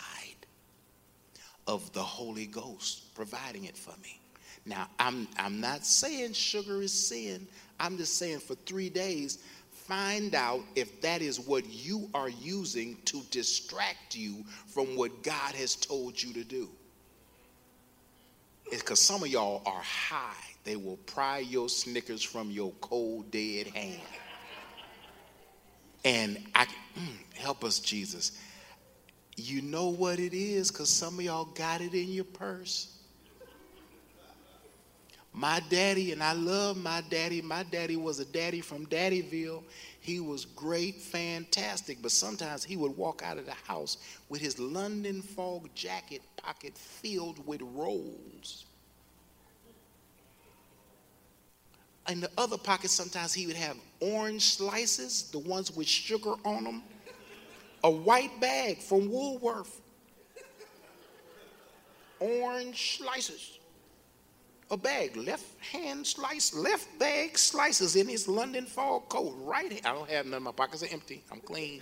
[1.68, 4.20] of the Holy Ghost providing it for me.
[4.66, 7.48] Now, I'm, I'm not saying sugar is sin.
[7.80, 9.40] I'm just saying for three days,
[9.90, 15.56] find out if that is what you are using to distract you from what God
[15.56, 16.70] has told you to do.
[18.72, 20.46] It's because some of y'all are high.
[20.64, 24.02] They will pry your Snickers from your cold, dead hand.
[26.06, 28.34] And I mm, help us, Jesus.
[29.38, 32.99] You know what it is because some of y'all got it in your purse.
[35.40, 37.42] My daddy, and I love my daddy.
[37.42, 39.64] My daddy was a daddy from Daddyville.
[40.02, 44.60] He was great, fantastic, but sometimes he would walk out of the house with his
[44.60, 48.66] London fog jacket pocket filled with rolls.
[52.10, 56.66] in the other pocket, sometimes he would have orange slices, the ones with sugar on
[56.66, 56.84] them,
[57.86, 59.80] a white bag from Woolworth,
[62.20, 63.59] orange slices,
[64.72, 69.86] a bag, left hand slice, left bag slices in his London fog coat, right hand.
[69.86, 71.24] I don't have none my pockets are empty.
[71.32, 71.82] I'm clean.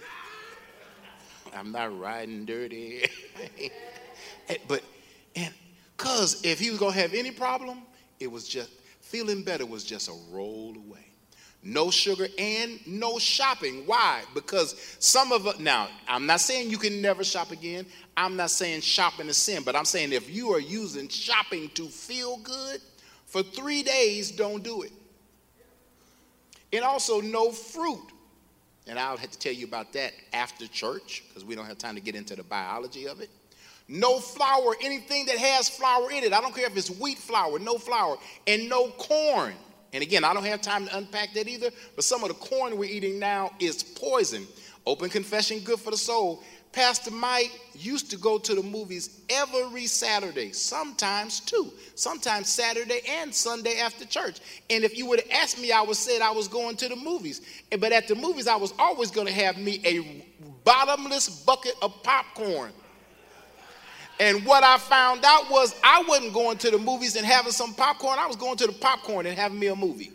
[1.55, 3.05] I'm not riding dirty.
[4.67, 4.83] but,
[5.35, 5.53] and,
[5.97, 7.81] cause if he was gonna have any problem,
[8.19, 8.71] it was just
[9.07, 11.06] Feeling better was just a roll away.
[11.69, 13.83] No sugar and no shopping.
[13.85, 14.23] Why?
[14.33, 17.85] Because some of us, now, I'm not saying you can never shop again.
[18.15, 21.89] I'm not saying shopping is sin, but I'm saying if you are using shopping to
[21.89, 22.79] feel good
[23.25, 24.93] for three days, don't do it.
[26.71, 28.13] And also, no fruit.
[28.87, 31.95] And I'll have to tell you about that after church because we don't have time
[31.95, 33.29] to get into the biology of it.
[33.89, 36.31] No flour, anything that has flour in it.
[36.31, 38.15] I don't care if it's wheat flour, no flour,
[38.47, 39.53] and no corn.
[39.93, 42.77] And again, I don't have time to unpack that either, but some of the corn
[42.77, 44.45] we're eating now is poison.
[44.85, 46.43] Open confession, good for the soul.
[46.71, 53.33] Pastor Mike used to go to the movies every Saturday, sometimes two, sometimes Saturday and
[53.33, 54.39] Sunday after church.
[54.69, 56.89] And if you would have asked me, I would have said I was going to
[56.89, 57.41] the movies.
[57.79, 60.25] But at the movies, I was always going to have me a
[60.63, 62.71] bottomless bucket of popcorn.
[64.19, 67.73] And what I found out was I wasn't going to the movies and having some
[67.73, 68.17] popcorn.
[68.17, 70.11] I was going to the popcorn and having me a movie.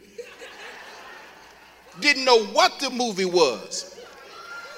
[2.01, 4.01] Didn't know what the movie was.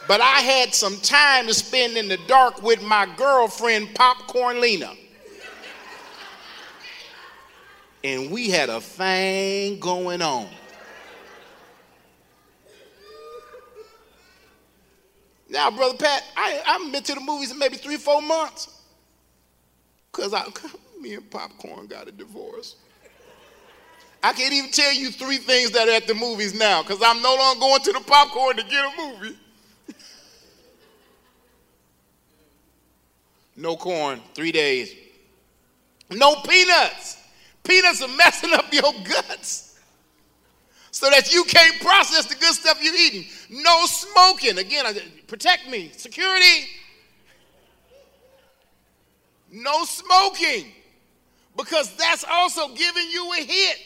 [0.07, 4.93] But I had some time to spend in the dark with my girlfriend, Popcorn Lena.
[8.03, 10.49] And we had a thing going on.
[15.49, 18.74] Now, Brother Pat, I, I haven't been to the movies in maybe three, four months.
[20.15, 20.45] Because I,
[21.01, 22.77] me and Popcorn got a divorce.
[24.23, 27.21] I can't even tell you three things that are at the movies now because I'm
[27.21, 29.37] no longer going to the popcorn to get a movie.
[33.57, 34.95] no corn, three days.
[36.11, 37.19] No peanuts.
[37.63, 39.79] Peanuts are messing up your guts
[40.91, 43.27] so that you can't process the good stuff you're eating.
[43.51, 44.57] No smoking.
[44.57, 44.87] Again,
[45.27, 45.91] protect me.
[45.95, 46.67] Security
[49.55, 50.73] no smoking
[51.57, 53.79] because that's also giving you a hit.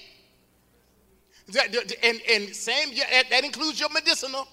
[2.03, 2.95] and, and same,
[3.31, 4.49] that includes your medicinal.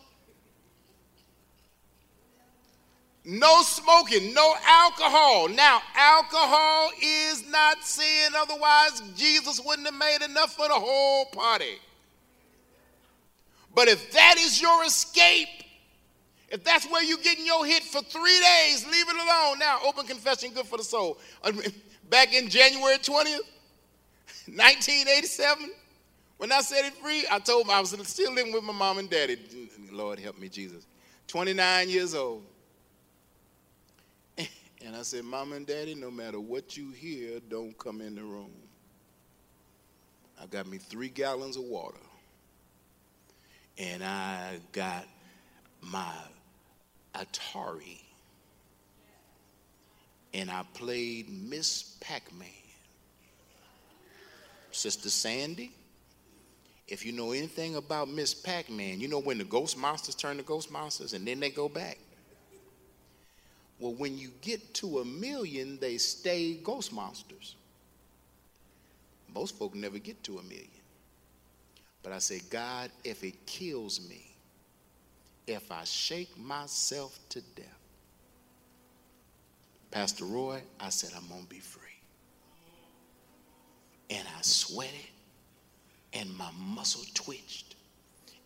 [3.23, 5.47] No smoking, no alcohol.
[5.47, 11.79] Now, alcohol is not sin, otherwise, Jesus wouldn't have made enough for the whole party.
[13.73, 15.64] But if that is your escape,
[16.55, 19.59] if that's where you're getting your hit for three days, leave it alone.
[19.59, 21.17] Now, open confession, good for the soul.
[22.09, 23.41] Back in January 20th,
[24.45, 25.71] 1987,
[26.37, 29.09] when I set it free, I told I was still living with my mom and
[29.09, 29.37] daddy.
[29.91, 30.87] Lord help me, Jesus.
[31.27, 32.43] 29 years old.
[34.85, 38.21] And I said, Mom and Daddy, no matter what you hear, don't come in the
[38.21, 38.51] room.
[40.39, 41.97] I got me three gallons of water.
[43.79, 45.07] And I got
[45.81, 46.13] my
[47.15, 48.01] Atari.
[50.33, 52.47] And I played Miss Pac Man.
[54.71, 55.71] Sister Sandy,
[56.87, 60.37] if you know anything about Miss Pac Man, you know when the Ghost Monsters turn
[60.37, 61.97] to Ghost Monsters and then they go back?
[63.79, 67.55] Well, when you get to a million, they stay ghost monsters.
[69.33, 70.69] Most folk never get to a million.
[72.01, 74.24] But I say, God, if it kills me,
[75.47, 77.65] if I shake myself to death,
[79.91, 81.81] Pastor Roy, I said, I'm going to be free.
[84.09, 84.93] And I sweated,
[86.13, 87.75] and my muscle twitched,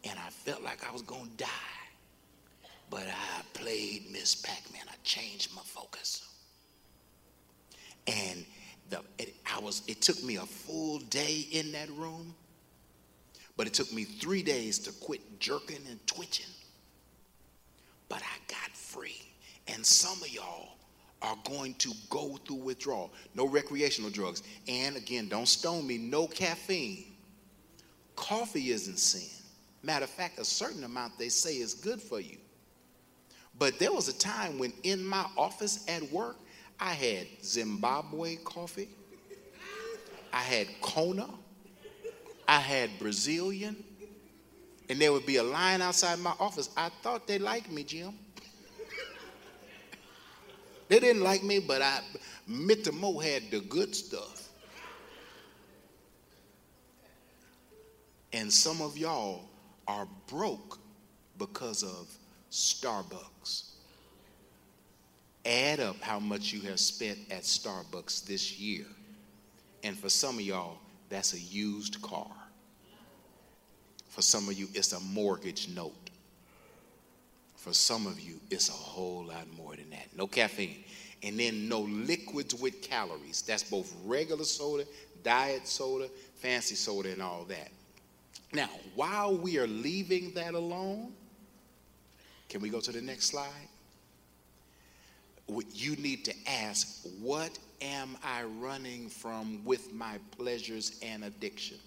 [0.04, 1.48] and I felt like I was going to die.
[2.90, 4.82] But I played Miss Pac-Man.
[4.88, 6.28] I changed my focus.
[8.08, 8.46] And
[8.90, 12.34] the, it, I was, it took me a full day in that room,
[13.58, 16.46] but it took me three days to quit jerking and twitching.
[18.10, 19.22] But I got free.
[19.68, 20.74] And some of y'all
[21.22, 23.12] are going to go through withdrawal.
[23.36, 24.44] No recreational drugs.
[24.68, 27.06] And again, don't stone me, no caffeine.
[28.16, 29.30] Coffee isn't sin.
[29.84, 32.38] Matter of fact, a certain amount they say is good for you.
[33.58, 36.38] But there was a time when in my office at work,
[36.80, 38.90] I had Zimbabwe coffee,
[40.32, 41.30] I had Kona,
[42.48, 43.84] I had Brazilian,
[44.90, 46.70] and there would be a line outside my office.
[46.76, 48.14] I thought they liked me, Jim.
[50.88, 52.02] they didn't like me, but I,
[52.50, 52.92] Mr.
[52.92, 54.50] Mo had the good stuff.
[58.34, 59.44] And some of y'all
[59.88, 60.80] are broke
[61.38, 62.08] because of
[62.52, 63.72] Starbucks.
[65.46, 68.86] Add up how much you have spent at Starbucks this year.
[69.84, 70.78] And for some of y'all,
[71.10, 72.30] that's a used car.
[74.10, 76.10] For some of you, it's a mortgage note.
[77.56, 80.08] For some of you, it's a whole lot more than that.
[80.16, 80.84] No caffeine.
[81.24, 83.42] And then no liquids with calories.
[83.42, 84.86] That's both regular soda,
[85.24, 87.70] diet soda, fancy soda, and all that.
[88.54, 91.12] Now, while we are leaving that alone,
[92.48, 93.68] can we go to the next slide?
[95.74, 101.78] You need to ask, what am I running from with my pleasures and addiction?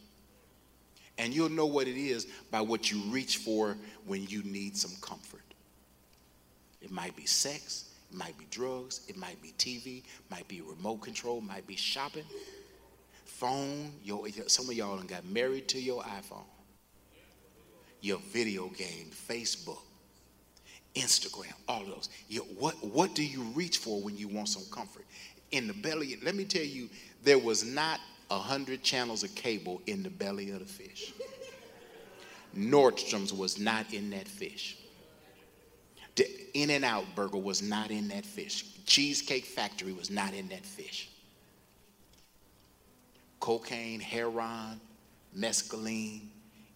[1.18, 4.92] And you'll know what it is by what you reach for when you need some
[5.00, 5.40] comfort.
[6.80, 11.00] It might be sex, it might be drugs, it might be TV, might be remote
[11.00, 12.24] control, might be shopping,
[13.24, 13.92] phone.
[14.02, 16.44] Your, some of y'all got married to your iPhone,
[18.00, 19.82] your video game, Facebook,
[20.94, 22.08] Instagram, all of those.
[22.28, 25.04] You, what, what do you reach for when you want some comfort?
[25.52, 26.88] In the belly, let me tell you,
[27.22, 28.00] there was not
[28.32, 31.12] a hundred channels of cable in the belly of the fish.
[32.56, 34.78] Nordstrom's was not in that fish.
[36.16, 38.64] The In and Out Burger was not in that fish.
[38.86, 41.10] Cheesecake Factory was not in that fish.
[43.38, 44.80] Cocaine, heroin,
[45.36, 46.28] mescaline,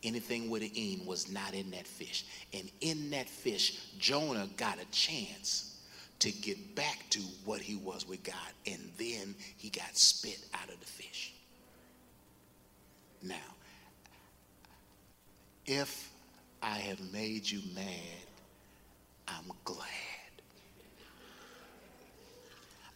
[0.03, 2.27] anything with an "in" was not in that fish.
[2.53, 5.81] And in that fish, Jonah got a chance
[6.19, 8.53] to get back to what he was with God.
[8.67, 11.33] And then he got spit out of the fish.
[13.27, 13.35] Now,
[15.67, 16.11] if
[16.63, 18.27] I have made you mad,
[19.27, 19.87] I'm glad.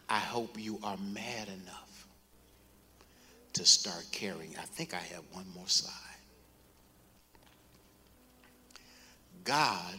[0.09, 2.07] I hope you are mad enough
[3.55, 4.55] to start caring.
[4.59, 5.95] I think I have one more slide.
[9.45, 9.95] God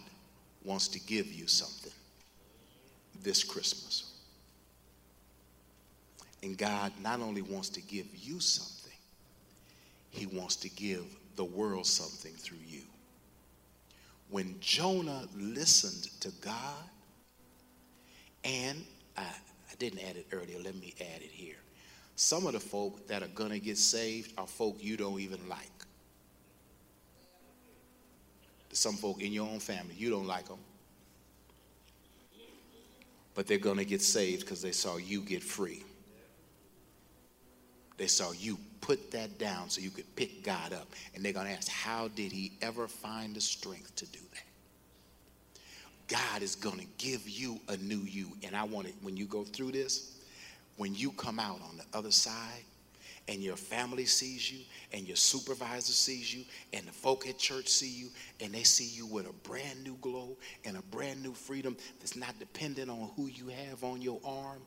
[0.64, 1.92] wants to give you something
[3.22, 4.14] this Christmas.
[6.44, 8.81] And God not only wants to give you something,
[10.12, 11.06] He wants to give
[11.36, 12.82] the world something through you.
[14.30, 16.84] When Jonah listened to God,
[18.44, 18.84] and
[19.18, 21.56] I, I didn't add it earlier, let me add it here.
[22.16, 25.50] Some of the folk that are going to get saved are folk you don't even
[25.50, 25.70] like
[28.76, 29.96] some folk in your own family.
[29.98, 30.60] You don't like them.
[33.34, 35.84] but they're going to get saved because they saw you get free.
[38.02, 40.88] They saw you put that down so you could pick God up.
[41.14, 45.62] And they're going to ask, How did he ever find the strength to do that?
[46.08, 48.30] God is going to give you a new you.
[48.42, 50.18] And I want it, when you go through this,
[50.78, 52.64] when you come out on the other side,
[53.28, 54.62] and your family sees you
[54.94, 56.44] and your supervisor sees you
[56.74, 59.96] and the folk at church see you and they see you with a brand new
[60.02, 60.36] glow
[60.66, 64.64] and a brand new freedom that's not dependent on who you have on your arm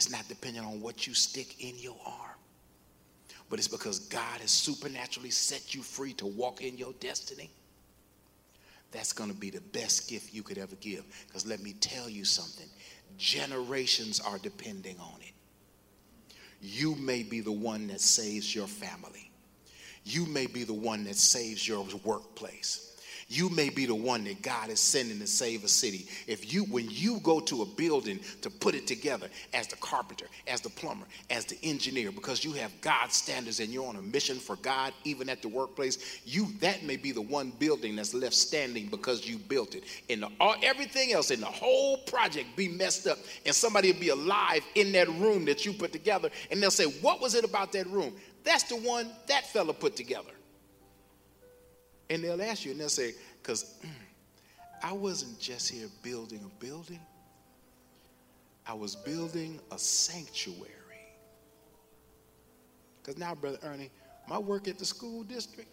[0.00, 2.40] that's not dependent on what you stick in your arm
[3.50, 7.50] but it's because god has supernaturally set you free to walk in your destiny.
[8.92, 11.04] That's going to be the best gift you could ever give.
[11.26, 12.66] Because let me tell you something
[13.18, 15.32] generations are depending on it.
[16.62, 19.30] You may be the one that saves your family.
[20.04, 22.89] You may be the one that saves your workplace
[23.30, 26.06] you may be the one that God is sending to save a city.
[26.26, 30.26] If you, when you go to a building to put it together as the carpenter,
[30.48, 34.02] as the plumber, as the engineer, because you have God's standards and you're on a
[34.02, 38.14] mission for God, even at the workplace, you that may be the one building that's
[38.14, 39.84] left standing because you built it.
[40.10, 44.00] And the, all, everything else in the whole project be messed up, and somebody will
[44.00, 47.44] be alive in that room that you put together, and they'll say, "What was it
[47.44, 48.12] about that room?"
[48.42, 50.30] That's the one that fella put together.
[52.10, 53.76] And they'll ask you, and they'll say, because
[54.82, 57.00] I wasn't just here building a building,
[58.66, 60.70] I was building a sanctuary.
[63.00, 63.90] Because now, Brother Ernie,
[64.28, 65.70] my work at the school district,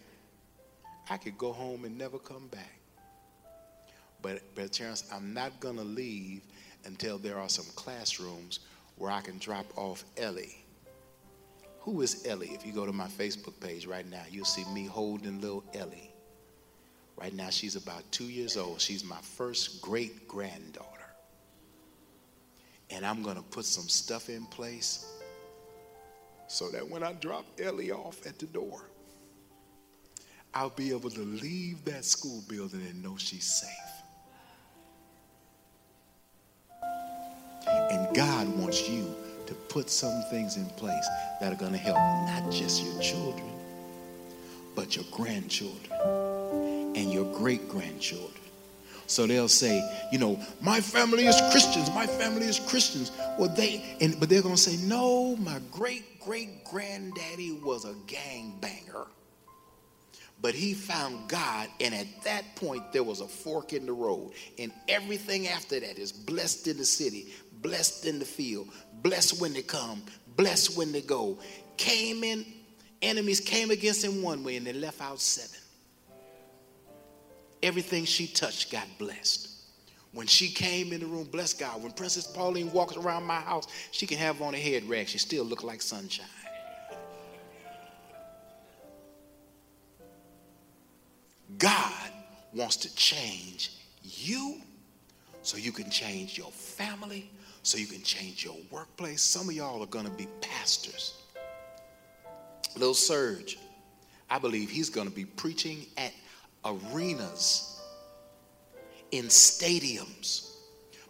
[1.10, 2.78] I could go home and never come back.
[4.22, 6.42] But, Brother Terrence, I'm not going to leave
[6.84, 8.60] until there are some classrooms
[8.96, 10.64] where I can drop off Ellie.
[11.80, 12.50] Who is Ellie?
[12.52, 16.07] If you go to my Facebook page right now, you'll see me holding little Ellie.
[17.20, 18.80] Right now, she's about two years old.
[18.80, 20.86] She's my first great granddaughter.
[22.90, 25.04] And I'm going to put some stuff in place
[26.46, 28.82] so that when I drop Ellie off at the door,
[30.54, 33.68] I'll be able to leave that school building and know she's safe.
[37.66, 39.12] And God wants you
[39.46, 41.06] to put some things in place
[41.40, 43.50] that are going to help not just your children,
[44.74, 46.37] but your grandchildren
[46.98, 48.32] and your great grandchildren.
[49.06, 49.82] So they'll say,
[50.12, 53.10] you know, my family is Christians, my family is Christians.
[53.38, 58.58] Well, they, and, but they're to say, no, my great great granddaddy was a gang
[58.60, 59.06] banger.
[60.42, 64.32] But he found God, and at that point, there was a fork in the road.
[64.58, 67.32] And everything after that is blessed in the city,
[67.62, 68.68] blessed in the field,
[69.02, 70.02] blessed when they come,
[70.36, 71.38] blessed when they go.
[71.78, 72.44] Came in,
[73.00, 75.58] enemies came against him one way, and they left out seven.
[77.62, 79.48] Everything she touched got blessed.
[80.12, 83.66] When she came in the room, bless God, when Princess Pauline walks around my house,
[83.90, 85.08] she can have on a head rag.
[85.08, 86.26] She still look like sunshine.
[91.58, 92.12] God
[92.54, 94.56] wants to change you
[95.42, 97.30] so you can change your family,
[97.62, 99.22] so you can change your workplace.
[99.22, 101.14] Some of y'all are going to be pastors.
[102.76, 103.58] Little Serge,
[104.30, 106.12] I believe he's going to be preaching at
[106.64, 107.80] arenas,
[109.10, 110.56] in stadiums.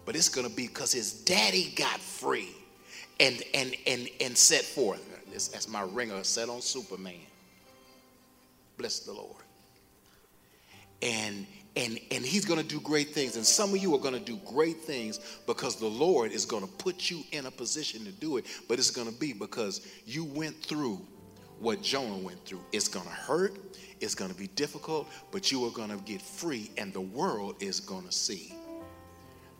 [0.05, 2.55] But it's going to be because his daddy got free
[3.21, 5.05] and, and, and, and set forth.
[5.31, 7.15] That's my ringer set on Superman.
[8.77, 9.43] Bless the Lord.
[11.03, 11.47] And
[11.77, 14.21] and and he's going to do great things and some of you are going to
[14.21, 18.11] do great things because the lord is going to put you in a position to
[18.11, 21.01] do it but it's going to be because you went through
[21.61, 23.55] what jonah went through it's going to hurt
[24.01, 27.57] it's going to be difficult, but you are going to get free, and the world
[27.61, 28.55] is going to see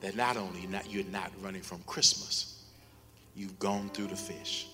[0.01, 2.63] that not only not, you're not running from Christmas,
[3.35, 4.69] you've gone through the fish,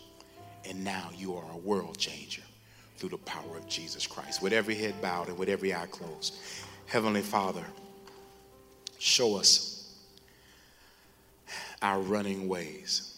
[0.68, 2.42] and now you are a world changer
[2.96, 4.42] through the power of Jesus Christ.
[4.42, 6.34] With every head bowed and with every eye closed,
[6.86, 7.64] Heavenly Father,
[8.98, 9.94] show us
[11.80, 13.13] our running ways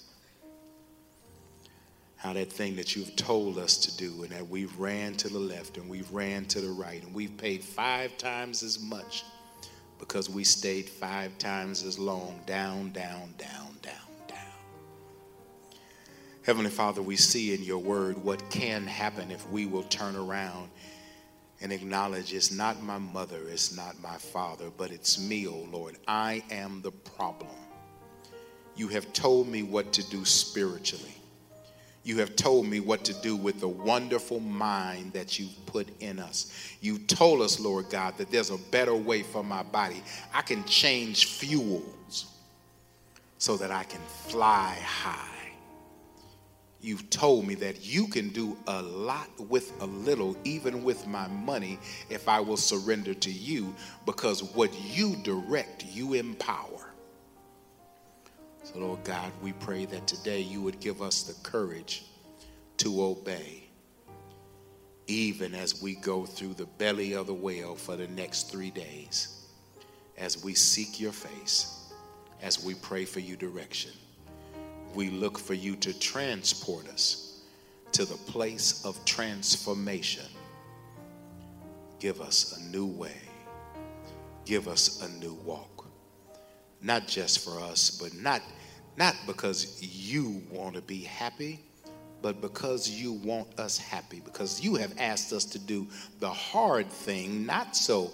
[2.27, 5.39] how that thing that you've told us to do and that we've ran to the
[5.39, 9.24] left and we've ran to the right and we've paid five times as much
[10.01, 13.95] because we stayed five times as long down, down, down, down,
[14.27, 14.39] down.
[16.43, 20.68] Heavenly Father, we see in your word what can happen if we will turn around
[21.61, 25.97] and acknowledge it's not my mother, it's not my father, but it's me, oh Lord.
[26.09, 27.55] I am the problem.
[28.74, 31.16] You have told me what to do spiritually
[32.07, 36.21] you have told me what to do with the wonderful mind that you've put in
[36.21, 36.53] us.
[36.81, 40.03] You told us, Lord God, that there's a better way for my body.
[40.33, 42.27] I can change fuels.
[43.39, 45.29] so that I can fly high.
[46.81, 51.27] You've told me that you can do a lot with a little, even with my
[51.29, 51.79] money,
[52.11, 56.86] if I will surrender to you, because what you direct, you empower.
[58.77, 62.05] Lord God, we pray that today you would give us the courage
[62.79, 63.64] to obey,
[65.07, 69.47] even as we go through the belly of the whale for the next three days,
[70.18, 71.93] as we seek your face,
[72.43, 73.93] as we pray for you direction
[74.97, 77.43] we look for you to transport us
[77.93, 80.24] to the place of transformation.
[82.01, 83.20] Give us a new way.
[84.47, 85.87] Give us a new walk.
[86.83, 88.43] Not just for us, but not,
[88.97, 91.61] not because you want to be happy,
[92.22, 94.20] but because you want us happy.
[94.24, 95.86] Because you have asked us to do
[96.20, 98.11] the hard thing, not so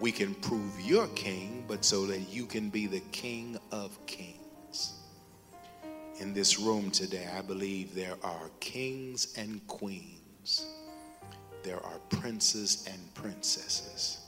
[0.00, 4.48] we can prove you're king, but so that you can be the king of kings
[6.20, 10.66] in this room today, I believe there are kings and queens,
[11.62, 14.18] there are princes and princesses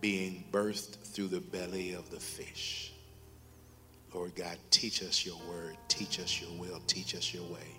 [0.00, 2.92] being birthed through the belly of the fish.
[4.14, 7.78] Lord God, teach us your word, teach us your will, teach us your way.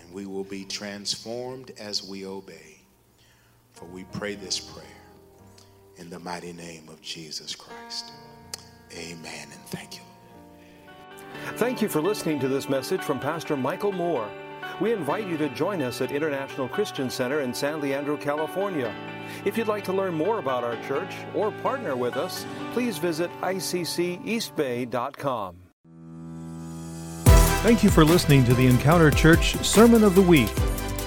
[0.00, 2.78] And we will be transformed as we obey.
[3.72, 4.86] For we pray this prayer
[5.96, 8.12] in the mighty name of Jesus Christ.
[8.96, 10.02] Amen and thank you.
[11.54, 14.28] Thank you for listening to this message from Pastor Michael Moore.
[14.80, 18.94] We invite you to join us at International Christian Center in San Leandro, California.
[19.44, 23.30] If you'd like to learn more about our church or partner with us, please visit
[23.40, 25.56] icceastbay.com.
[27.62, 30.48] Thank you for listening to the Encounter Church Sermon of the Week.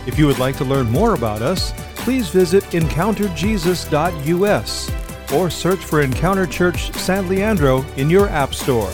[0.06, 4.92] If you would like to learn more about us, please visit encounterjesus.us
[5.34, 8.92] or search for Encounter Church San Leandro in your App Store.